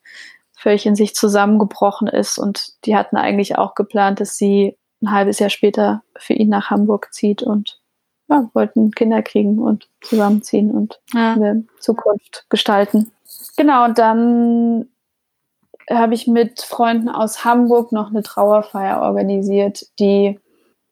[0.53, 5.39] völlig in sich zusammengebrochen ist und die hatten eigentlich auch geplant, dass sie ein halbes
[5.39, 7.81] Jahr später für ihn nach Hamburg zieht und
[8.29, 11.33] ja, wollten Kinder kriegen und zusammenziehen und ja.
[11.33, 13.11] eine Zukunft gestalten.
[13.57, 14.87] Genau, und dann
[15.91, 20.38] habe ich mit Freunden aus Hamburg noch eine Trauerfeier organisiert, die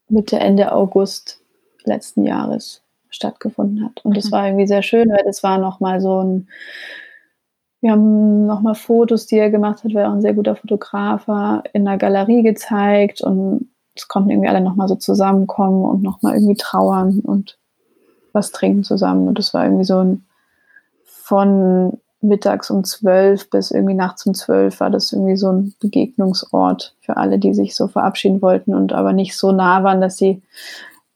[0.08, 1.40] Mitte, Ende August
[1.84, 4.04] letzten Jahres stattgefunden hat.
[4.04, 4.14] Und mhm.
[4.14, 6.48] das war irgendwie sehr schön, weil das war nochmal so ein,
[7.80, 11.62] wir haben nochmal Fotos, die er gemacht hat, weil er auch ein sehr guter Fotografer,
[11.72, 16.56] in der Galerie gezeigt und es konnten irgendwie alle nochmal so zusammenkommen und nochmal irgendwie
[16.56, 17.58] trauern und
[18.32, 19.28] was trinken zusammen.
[19.28, 20.24] Und das war irgendwie so ein
[21.04, 26.96] von mittags um zwölf bis irgendwie nachts um zwölf war das irgendwie so ein Begegnungsort
[27.00, 30.42] für alle, die sich so verabschieden wollten und aber nicht so nah waren, dass sie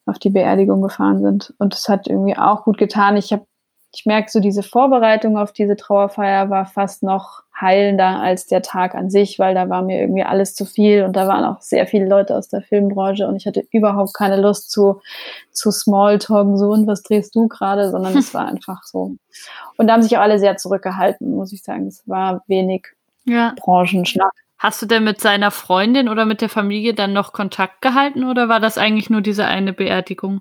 [0.07, 1.55] auf die Beerdigung gefahren sind.
[1.59, 3.16] Und es hat irgendwie auch gut getan.
[3.16, 3.46] Ich habe,
[3.95, 8.95] ich merke so, diese Vorbereitung auf diese Trauerfeier war fast noch heilender als der Tag
[8.95, 11.86] an sich, weil da war mir irgendwie alles zu viel und da waren auch sehr
[11.86, 15.01] viele Leute aus der Filmbranche und ich hatte überhaupt keine Lust zu,
[15.53, 19.16] zu Smalltalken, so und was drehst du gerade, sondern es war einfach so.
[19.76, 21.86] Und da haben sich auch alle sehr zurückgehalten, muss ich sagen.
[21.86, 22.88] Es war wenig
[23.24, 23.55] ja.
[23.61, 24.32] Branchenschnack.
[24.59, 28.49] Hast du denn mit seiner Freundin oder mit der Familie dann noch Kontakt gehalten oder
[28.49, 30.40] war das eigentlich nur diese eine Beerdigung?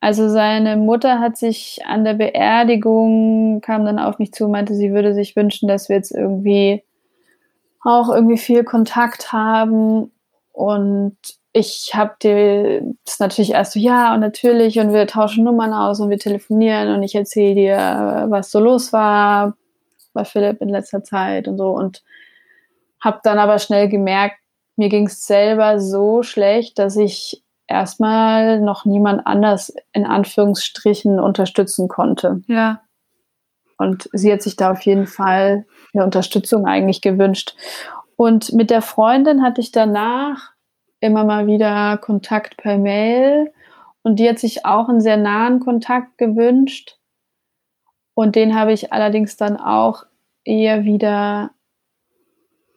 [0.00, 4.92] Also seine Mutter hat sich an der Beerdigung, kam dann auf mich zu, meinte, sie
[4.92, 6.82] würde sich wünschen, dass wir jetzt irgendwie
[7.82, 10.10] auch irgendwie viel Kontakt haben.
[10.52, 11.16] Und
[11.52, 12.14] ich habe
[13.04, 16.94] das natürlich erst so, ja, und natürlich, und wir tauschen Nummern aus und wir telefonieren
[16.94, 19.54] und ich erzähle dir, was so los war
[20.14, 21.70] bei Philipp in letzter Zeit und so.
[21.70, 22.02] Und
[23.00, 24.36] habe dann aber schnell gemerkt,
[24.76, 31.88] mir ging es selber so schlecht, dass ich erstmal noch niemand anders in Anführungsstrichen unterstützen
[31.88, 32.42] konnte.
[32.46, 32.82] Ja.
[33.78, 35.64] Und sie hat sich da auf jeden Fall
[35.94, 37.54] eine Unterstützung eigentlich gewünscht.
[38.16, 40.52] Und mit der Freundin hatte ich danach
[41.00, 43.52] immer mal wieder Kontakt per Mail.
[44.02, 46.98] Und die hat sich auch einen sehr nahen Kontakt gewünscht.
[48.14, 50.04] Und den habe ich allerdings dann auch
[50.44, 51.52] eher wieder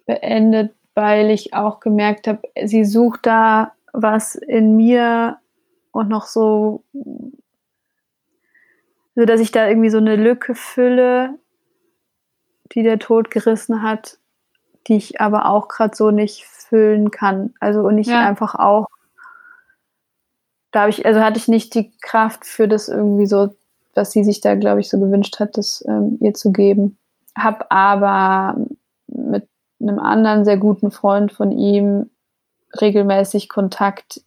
[0.06, 5.38] beendet, weil ich auch gemerkt habe, sie sucht da was in mir
[5.92, 6.84] und noch so,
[9.16, 11.38] so dass ich da irgendwie so eine Lücke fülle,
[12.74, 14.18] die der Tod gerissen hat,
[14.88, 17.54] die ich aber auch gerade so nicht füllen kann.
[17.60, 18.28] Also und ich ja.
[18.28, 18.88] einfach auch,
[20.72, 23.56] da habe ich, also hatte ich nicht die Kraft für das irgendwie so,
[23.94, 26.98] was sie sich da, glaube ich, so gewünscht hat, das ähm, ihr zu geben.
[27.36, 28.58] Hab aber
[29.08, 29.48] mit
[29.80, 32.10] einem anderen sehr guten Freund von ihm
[32.80, 34.22] regelmäßig Kontakt,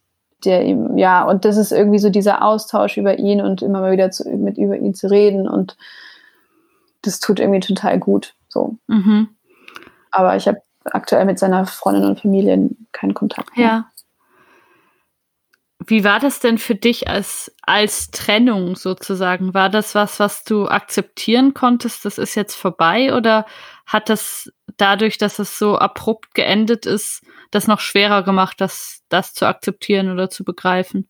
[0.45, 3.91] der ihm, ja, und das ist irgendwie so dieser Austausch über ihn und immer mal
[3.91, 5.77] wieder zu, mit über ihn zu reden und
[7.01, 8.35] das tut irgendwie total gut.
[8.49, 8.77] So.
[8.87, 9.29] Mhm.
[10.11, 13.65] Aber ich habe aktuell mit seiner Freundin und Familie keinen Kontakt mehr.
[13.65, 13.91] Ja.
[15.85, 19.53] Wie war das denn für dich als, als Trennung sozusagen?
[19.53, 22.03] War das was, was du akzeptieren konntest?
[22.03, 23.45] Das ist jetzt vorbei oder
[23.85, 29.33] hat das dadurch, dass es so abrupt geendet ist, das noch schwerer gemacht, das, das
[29.33, 31.07] zu akzeptieren oder zu begreifen?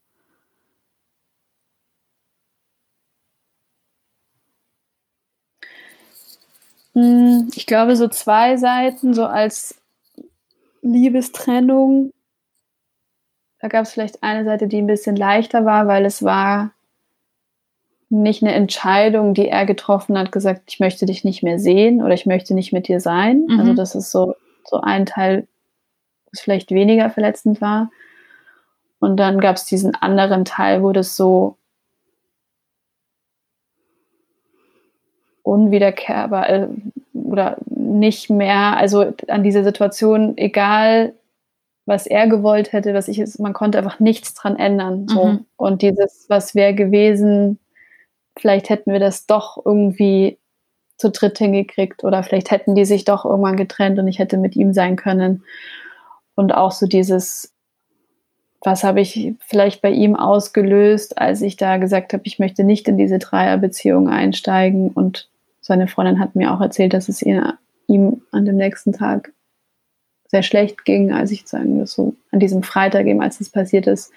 [6.93, 9.75] Hm, ich glaube, so zwei Seiten, so als
[10.81, 12.11] Liebestrennung.
[13.59, 16.71] Da gab es vielleicht eine Seite, die ein bisschen leichter war, weil es war
[18.09, 22.13] nicht eine Entscheidung, die er getroffen hat, gesagt, ich möchte dich nicht mehr sehen oder
[22.13, 23.45] ich möchte nicht mit dir sein.
[23.47, 23.59] Mhm.
[23.59, 24.35] Also das ist so,
[24.65, 25.47] so ein Teil,
[26.31, 27.91] was vielleicht weniger verletzend war.
[28.99, 31.57] Und dann gab es diesen anderen Teil, wo das so
[35.43, 36.67] unwiederkehrbar äh,
[37.13, 41.13] oder nicht mehr, also an diese Situation, egal
[41.85, 45.07] was er gewollt hätte, was ich man konnte einfach nichts dran ändern.
[45.07, 45.25] So.
[45.25, 45.45] Mhm.
[45.55, 47.59] Und dieses, was wäre gewesen,
[48.37, 50.37] vielleicht hätten wir das doch irgendwie
[50.97, 54.55] zu dritt hingekriegt oder vielleicht hätten die sich doch irgendwann getrennt und ich hätte mit
[54.57, 55.43] ihm sein können.
[56.37, 57.51] Und auch so dieses,
[58.61, 62.87] was habe ich vielleicht bei ihm ausgelöst, als ich da gesagt habe, ich möchte nicht
[62.87, 64.89] in diese Dreierbeziehung einsteigen.
[64.89, 65.29] Und
[65.61, 67.57] seine Freundin hat mir auch erzählt, dass es ihr,
[67.87, 69.33] ihm an dem nächsten Tag
[70.27, 73.87] sehr schlecht ging, als ich sagen das so an diesem Freitag eben, als es passiert
[73.87, 74.11] ist.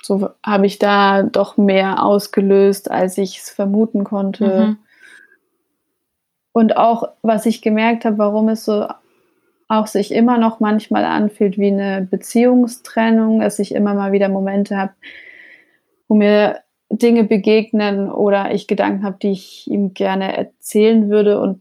[0.00, 4.46] So habe ich da doch mehr ausgelöst, als ich es vermuten konnte.
[4.46, 4.78] Mhm.
[6.52, 8.86] Und auch, was ich gemerkt habe, warum es so
[9.68, 14.76] auch sich immer noch manchmal anfühlt wie eine Beziehungstrennung, dass ich immer mal wieder Momente
[14.76, 14.92] habe,
[16.08, 21.60] wo mir Dinge begegnen oder ich Gedanken habe, die ich ihm gerne erzählen würde und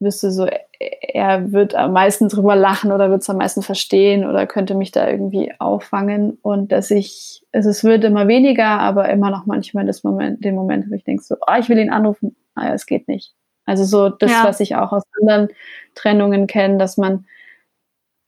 [0.00, 0.46] wüsste so,
[0.78, 4.90] er wird am meisten drüber lachen oder wird es am meisten verstehen oder könnte mich
[4.90, 9.86] da irgendwie auffangen und dass ich, also es wird immer weniger, aber immer noch manchmal
[9.86, 12.74] das Moment, den Moment, wo ich denke so, oh, ich will ihn anrufen, ah ja,
[12.74, 13.32] es geht nicht.
[13.72, 14.44] Also so das, Ja.
[14.44, 15.48] was ich auch aus anderen
[15.94, 17.24] Trennungen kenne, dass man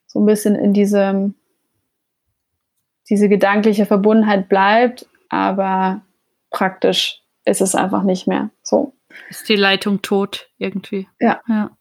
[0.06, 1.34] so ein bisschen in diesem,
[3.10, 6.00] diese gedankliche Verbundenheit bleibt, aber
[6.48, 8.94] praktisch ist es einfach nicht mehr so.
[9.28, 11.08] Ist die Leitung tot irgendwie?
[11.20, 11.42] Ja.
[11.46, 11.76] ja.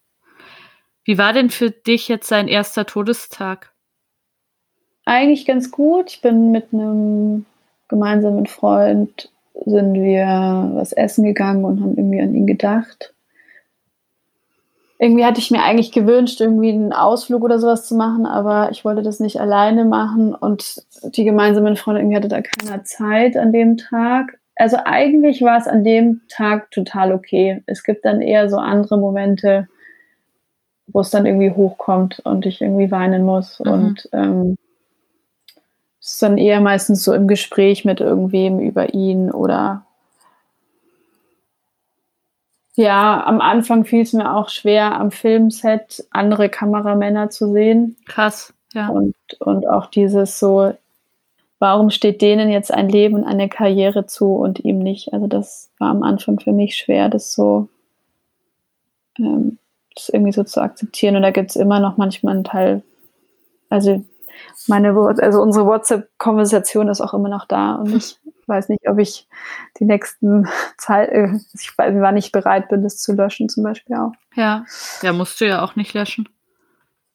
[1.04, 3.72] Wie war denn für dich jetzt sein erster Todestag?
[5.06, 6.10] Eigentlich ganz gut.
[6.10, 7.46] Ich bin mit einem
[7.88, 9.30] gemeinsamen Freund
[9.64, 13.13] sind wir was essen gegangen und haben irgendwie an ihn gedacht.
[14.98, 18.84] Irgendwie hatte ich mir eigentlich gewünscht, irgendwie einen Ausflug oder sowas zu machen, aber ich
[18.84, 20.82] wollte das nicht alleine machen und
[21.16, 24.38] die gemeinsamen Freunde irgendwie hatte da keiner Zeit an dem Tag.
[24.56, 27.62] Also eigentlich war es an dem Tag total okay.
[27.66, 29.66] Es gibt dann eher so andere Momente,
[30.86, 33.72] wo es dann irgendwie hochkommt und ich irgendwie weinen muss Mhm.
[33.72, 34.56] und ähm,
[36.00, 39.86] es ist dann eher meistens so im Gespräch mit irgendwem über ihn oder
[42.76, 48.52] ja, am Anfang fiel es mir auch schwer, am Filmset andere Kameramänner zu sehen Krass,
[48.72, 48.88] ja.
[48.88, 50.74] und, und auch dieses so,
[51.58, 55.12] warum steht denen jetzt ein Leben und eine Karriere zu und ihm nicht?
[55.12, 57.68] Also das war am Anfang für mich schwer, das so
[59.18, 59.58] ähm,
[59.94, 61.16] das irgendwie so zu akzeptieren.
[61.16, 62.82] Und da gibt es immer noch manchmal einen Teil,
[63.70, 64.04] also
[64.66, 68.18] meine, also unsere WhatsApp-Konversation ist auch immer noch da und ich
[68.48, 69.28] weiß nicht, ob ich
[69.78, 73.96] die nächsten Zeit, äh, ich weiß, wann ich bereit bin, das zu löschen zum Beispiel
[73.96, 74.12] auch.
[74.34, 74.64] Ja.
[75.02, 76.28] Ja, musst du ja auch nicht löschen.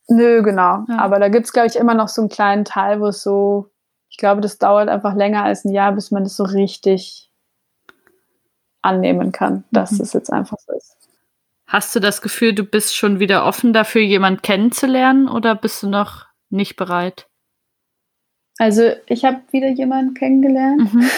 [0.08, 0.84] Nö, genau.
[0.88, 0.98] Ja.
[0.98, 3.70] Aber da gibt es, glaube ich, immer noch so einen kleinen Teil, wo es so,
[4.08, 7.30] ich glaube, das dauert einfach länger als ein Jahr, bis man das so richtig
[8.82, 10.00] annehmen kann, dass Mhm.
[10.00, 10.96] es jetzt einfach so ist.
[11.66, 15.88] Hast du das Gefühl, du bist schon wieder offen dafür, jemanden kennenzulernen oder bist du
[15.88, 17.28] noch nicht bereit?
[18.60, 21.10] Also ich habe wieder jemanden kennengelernt, Mhm.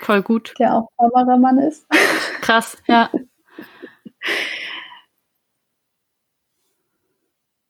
[0.00, 0.54] Voll gut.
[0.58, 1.86] der auch Kameramann ist.
[2.40, 3.10] Krass, ja.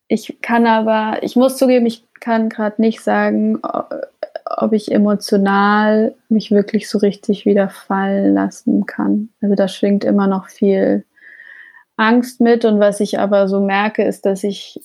[0.09, 3.61] Ich kann aber, ich muss zugeben, ich kann gerade nicht sagen,
[4.45, 9.31] ob ich emotional mich wirklich so richtig wieder fallen lassen kann.
[9.43, 11.05] Also da schwingt immer noch viel
[11.97, 14.81] Angst mit und was ich aber so merke, ist, dass ich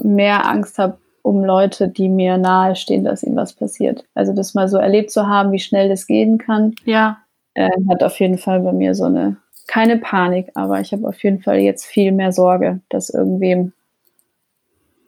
[0.00, 0.98] mehr Angst habe
[1.28, 4.04] um Leute, die mir nahestehen, dass ihnen was passiert.
[4.14, 7.18] Also das mal so erlebt zu haben, wie schnell das gehen kann, Ja,
[7.54, 11.22] äh, hat auf jeden Fall bei mir so eine, keine Panik, aber ich habe auf
[11.22, 13.72] jeden Fall jetzt viel mehr Sorge, dass irgendwem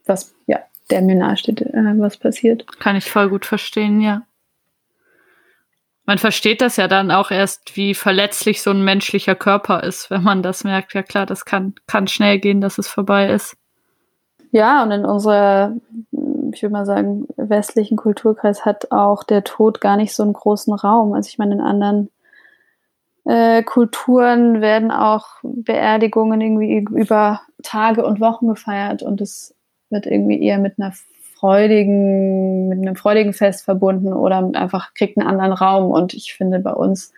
[0.05, 0.59] was, ja,
[0.91, 2.67] der mir nahesteht, äh, was passiert.
[2.81, 4.23] kann ich voll gut verstehen, ja.
[6.07, 10.25] Man versteht das ja dann auch erst, wie verletzlich so ein menschlicher Körper ist, wenn
[10.25, 10.93] man das merkt.
[10.93, 13.57] Ja klar, das kann, kann schnell gehen, dass es vorbei ist.
[14.53, 15.77] Ja, und in unserer,
[16.53, 20.75] ich würde mal sagen, westlichen Kulturkreis hat auch der Tod gar nicht so einen großen
[20.75, 21.15] Raum.
[21.15, 22.11] Also ich meine, in anderen
[23.25, 29.55] äh, Kulturen werden auch Beerdigungen irgendwie über Tage und Wochen gefeiert und es
[29.91, 30.93] wird irgendwie eher mit einer
[31.41, 35.91] freudigen, mit einem freudigen Fest verbunden oder einfach kriegt einen anderen Raum.
[35.91, 37.13] Und ich finde, bei uns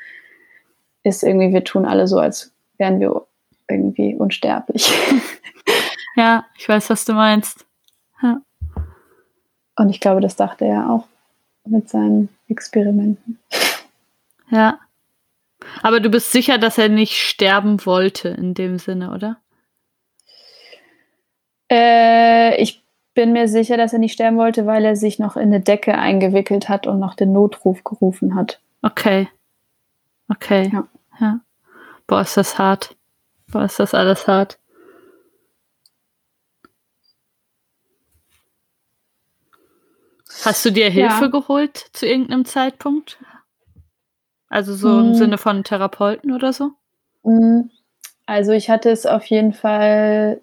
[1.03, 3.27] ist irgendwie, wir tun alle so, als wären wir
[3.69, 4.93] irgendwie unsterblich.
[6.15, 7.67] Ja, ich weiß, was du meinst.
[9.77, 11.07] Und ich glaube, das dachte er auch
[11.65, 13.39] mit seinen Experimenten.
[14.51, 14.79] Ja.
[15.83, 19.39] Aber du bist sicher, dass er nicht sterben wollte in dem Sinne, oder?
[21.71, 22.83] Äh, ich
[23.15, 25.97] bin mir sicher, dass er nicht sterben wollte, weil er sich noch in eine Decke
[25.97, 28.61] eingewickelt hat und noch den Notruf gerufen hat.
[28.83, 29.29] Okay.
[30.29, 30.71] Okay.
[30.73, 30.87] Ja.
[31.21, 31.41] ja.
[32.07, 32.97] Boah, ist das hart.
[33.51, 34.59] Boah, ist das alles hart.
[40.45, 41.27] Hast du dir Hilfe Ja.
[41.29, 43.19] geholt zu irgendeinem Zeitpunkt?
[44.49, 45.15] Also so im Hm.
[45.15, 46.73] Sinne von Therapeuten oder so?
[47.23, 47.71] Mm,
[48.27, 50.41] Also ich hatte es auf jeden Fall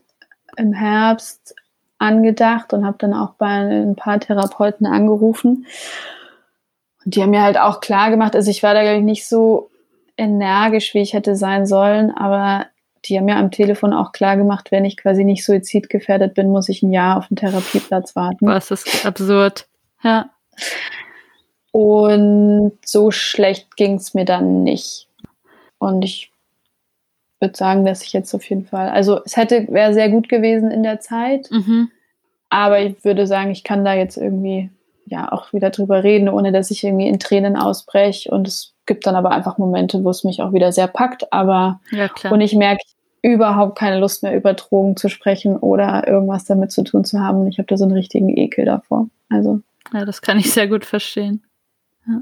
[0.58, 1.56] im Herbst
[1.98, 5.66] angedacht und habe dann auch bei ein paar Therapeuten angerufen.
[7.06, 9.28] Und die haben mir halt auch klar gemacht, also ich war da, glaube ich, nicht
[9.28, 9.70] so
[10.18, 12.66] energisch, wie ich hätte sein sollen, aber
[13.06, 16.68] die haben mir am Telefon auch klar gemacht, wenn ich quasi nicht suizidgefährdet bin, muss
[16.68, 18.46] ich ein Jahr auf den Therapieplatz warten.
[18.46, 19.69] Was ist absurd.
[20.04, 20.30] Ja.
[21.72, 25.08] Und so schlecht ging es mir dann nicht.
[25.78, 26.32] Und ich
[27.40, 30.72] würde sagen, dass ich jetzt auf jeden Fall, also es hätte, wäre sehr gut gewesen
[30.72, 31.90] in der Zeit, Mhm.
[32.50, 34.70] aber ich würde sagen, ich kann da jetzt irgendwie
[35.06, 38.30] ja auch wieder drüber reden, ohne dass ich irgendwie in Tränen ausbreche.
[38.32, 41.80] Und es gibt dann aber einfach Momente, wo es mich auch wieder sehr packt, aber
[41.92, 42.84] Ja, und ich merke
[43.22, 47.40] überhaupt keine Lust mehr über Drogen zu sprechen oder irgendwas damit zu tun zu haben.
[47.42, 49.08] Und ich habe da so einen richtigen Ekel davor.
[49.30, 49.62] Also
[49.94, 51.46] Ja, das kann ich sehr gut verstehen.
[52.08, 52.22] Ja.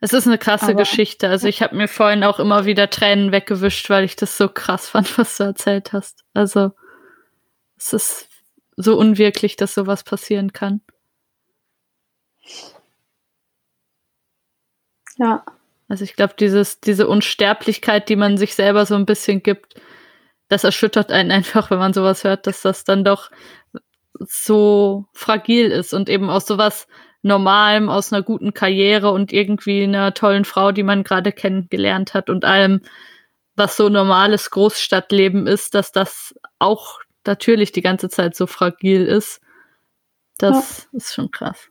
[0.00, 1.28] Es ist eine krasse Aber- Geschichte.
[1.28, 4.88] Also ich habe mir vorhin auch immer wieder Tränen weggewischt, weil ich das so krass
[4.88, 6.24] fand, was du erzählt hast.
[6.34, 6.72] Also
[7.76, 8.28] es ist
[8.76, 10.80] so unwirklich, dass sowas passieren kann.
[15.18, 15.44] ja,
[15.88, 19.74] Also ich glaube, dieses, diese Unsterblichkeit, die man sich selber so ein bisschen gibt,
[20.48, 23.30] das erschüttert einen einfach, wenn man sowas hört, dass das dann doch
[24.20, 26.86] so fragil ist und eben aus sowas
[27.22, 32.30] Normalem, aus einer guten Karriere und irgendwie einer tollen Frau, die man gerade kennengelernt hat
[32.30, 32.80] und allem,
[33.56, 39.40] was so normales Großstadtleben ist, dass das auch natürlich die ganze Zeit so fragil ist.
[40.38, 41.68] Das ist schon krass.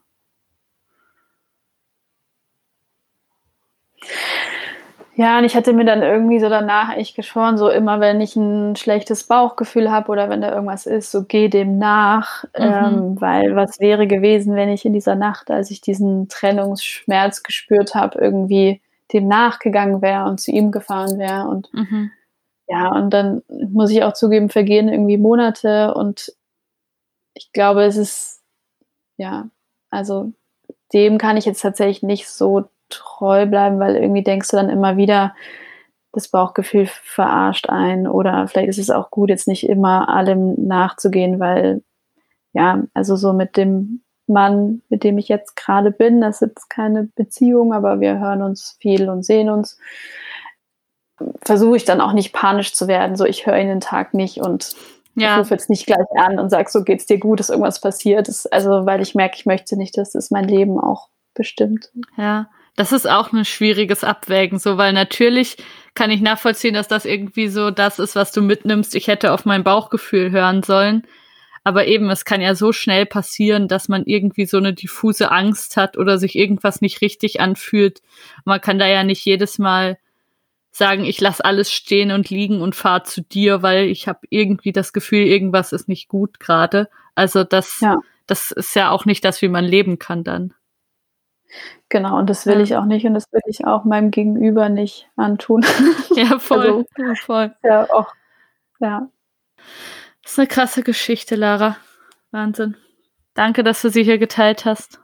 [5.20, 8.36] Ja, und ich hatte mir dann irgendwie so danach echt geschworen, so immer wenn ich
[8.36, 12.44] ein schlechtes Bauchgefühl habe oder wenn da irgendwas ist, so geh dem nach.
[12.56, 12.62] Mhm.
[12.62, 17.96] Ähm, weil was wäre gewesen, wenn ich in dieser Nacht, als ich diesen Trennungsschmerz gespürt
[17.96, 18.80] habe, irgendwie
[19.12, 21.48] dem nachgegangen wäre und zu ihm gefahren wäre.
[21.48, 22.12] Und Mhm.
[22.68, 26.32] ja, und dann muss ich auch zugeben, vergehen irgendwie Monate und
[27.34, 28.42] ich glaube, es ist,
[29.18, 29.48] ja,
[29.90, 30.32] also
[30.94, 34.96] dem kann ich jetzt tatsächlich nicht so treu bleiben, weil irgendwie denkst du dann immer
[34.96, 35.34] wieder,
[36.12, 41.38] das Bauchgefühl verarscht ein oder vielleicht ist es auch gut, jetzt nicht immer allem nachzugehen,
[41.38, 41.82] weil
[42.54, 46.70] ja, also so mit dem Mann, mit dem ich jetzt gerade bin, das ist jetzt
[46.70, 49.78] keine Beziehung, aber wir hören uns viel und sehen uns,
[51.42, 54.38] versuche ich dann auch nicht panisch zu werden, so ich höre ihn den Tag nicht
[54.40, 54.74] und
[55.14, 55.34] Ja.
[55.34, 58.28] ich rufe jetzt nicht gleich an und sage, so geht's dir gut, ist irgendwas passiert.
[58.28, 61.90] Das, also, weil ich merke, ich möchte nicht, dass das mein Leben auch bestimmt.
[62.16, 62.48] Ja,
[62.78, 65.56] das ist auch ein schwieriges Abwägen, so, weil natürlich
[65.94, 68.94] kann ich nachvollziehen, dass das irgendwie so das ist, was du mitnimmst.
[68.94, 71.02] Ich hätte auf mein Bauchgefühl hören sollen.
[71.64, 75.76] Aber eben, es kann ja so schnell passieren, dass man irgendwie so eine diffuse Angst
[75.76, 78.00] hat oder sich irgendwas nicht richtig anfühlt.
[78.44, 79.98] Man kann da ja nicht jedes Mal
[80.70, 84.70] sagen, ich lasse alles stehen und liegen und fahre zu dir, weil ich habe irgendwie
[84.70, 86.88] das Gefühl, irgendwas ist nicht gut gerade.
[87.16, 87.96] Also das, Ja.
[88.28, 90.54] das ist ja auch nicht das, wie man leben kann dann.
[91.88, 92.62] Genau, und das will Ja.
[92.62, 95.62] ich auch nicht und das will ich auch meinem Gegenüber nicht antun.
[96.16, 96.60] Ja, voll.
[96.66, 97.54] Also- ja, voll.
[97.62, 98.12] ja, auch,
[98.80, 99.08] ja.
[100.22, 101.76] Das ist eine krasse Geschichte, Lara.
[102.30, 102.76] Wahnsinn.
[103.34, 105.00] Danke, dass du sie hier geteilt hast.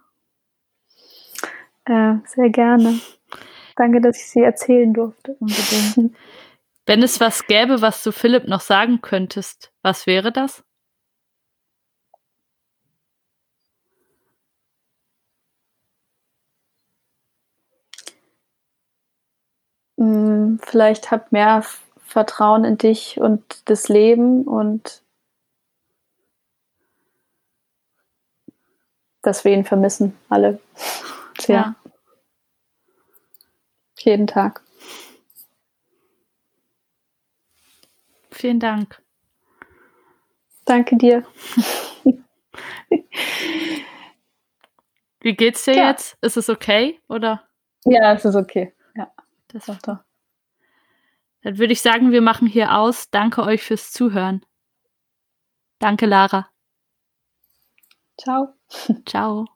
[1.86, 2.98] Äh, sehr gerne.
[3.76, 5.36] Danke, dass ich sie erzählen durfte.
[5.40, 6.14] Unbedingt.
[6.86, 10.62] Wenn es was gäbe, was du Philipp noch sagen könntest, was wäre das?
[20.04, 21.64] Mm, Vielleicht hab mehr
[22.04, 25.02] Vertrauen in dich und das Leben und
[29.22, 30.60] dass wir ihn vermissen, alle.
[31.40, 31.74] Sehr.
[33.98, 34.62] Jeden Tag.
[38.30, 39.00] Vielen Dank.
[40.66, 41.24] Danke dir.
[45.20, 45.88] Wie geht's dir Ja.
[45.88, 46.18] jetzt?
[46.20, 47.00] Ist es okay?
[47.08, 47.48] Oder?
[47.86, 48.73] Ja, es ist okay.
[49.54, 49.98] Das Doch, doch.
[51.42, 53.08] Dann würde ich sagen, wir machen hier aus.
[53.10, 54.44] Danke euch fürs Zuhören.
[55.78, 56.48] Danke, Lara.
[58.18, 58.54] Ciao.
[59.06, 59.46] Ciao.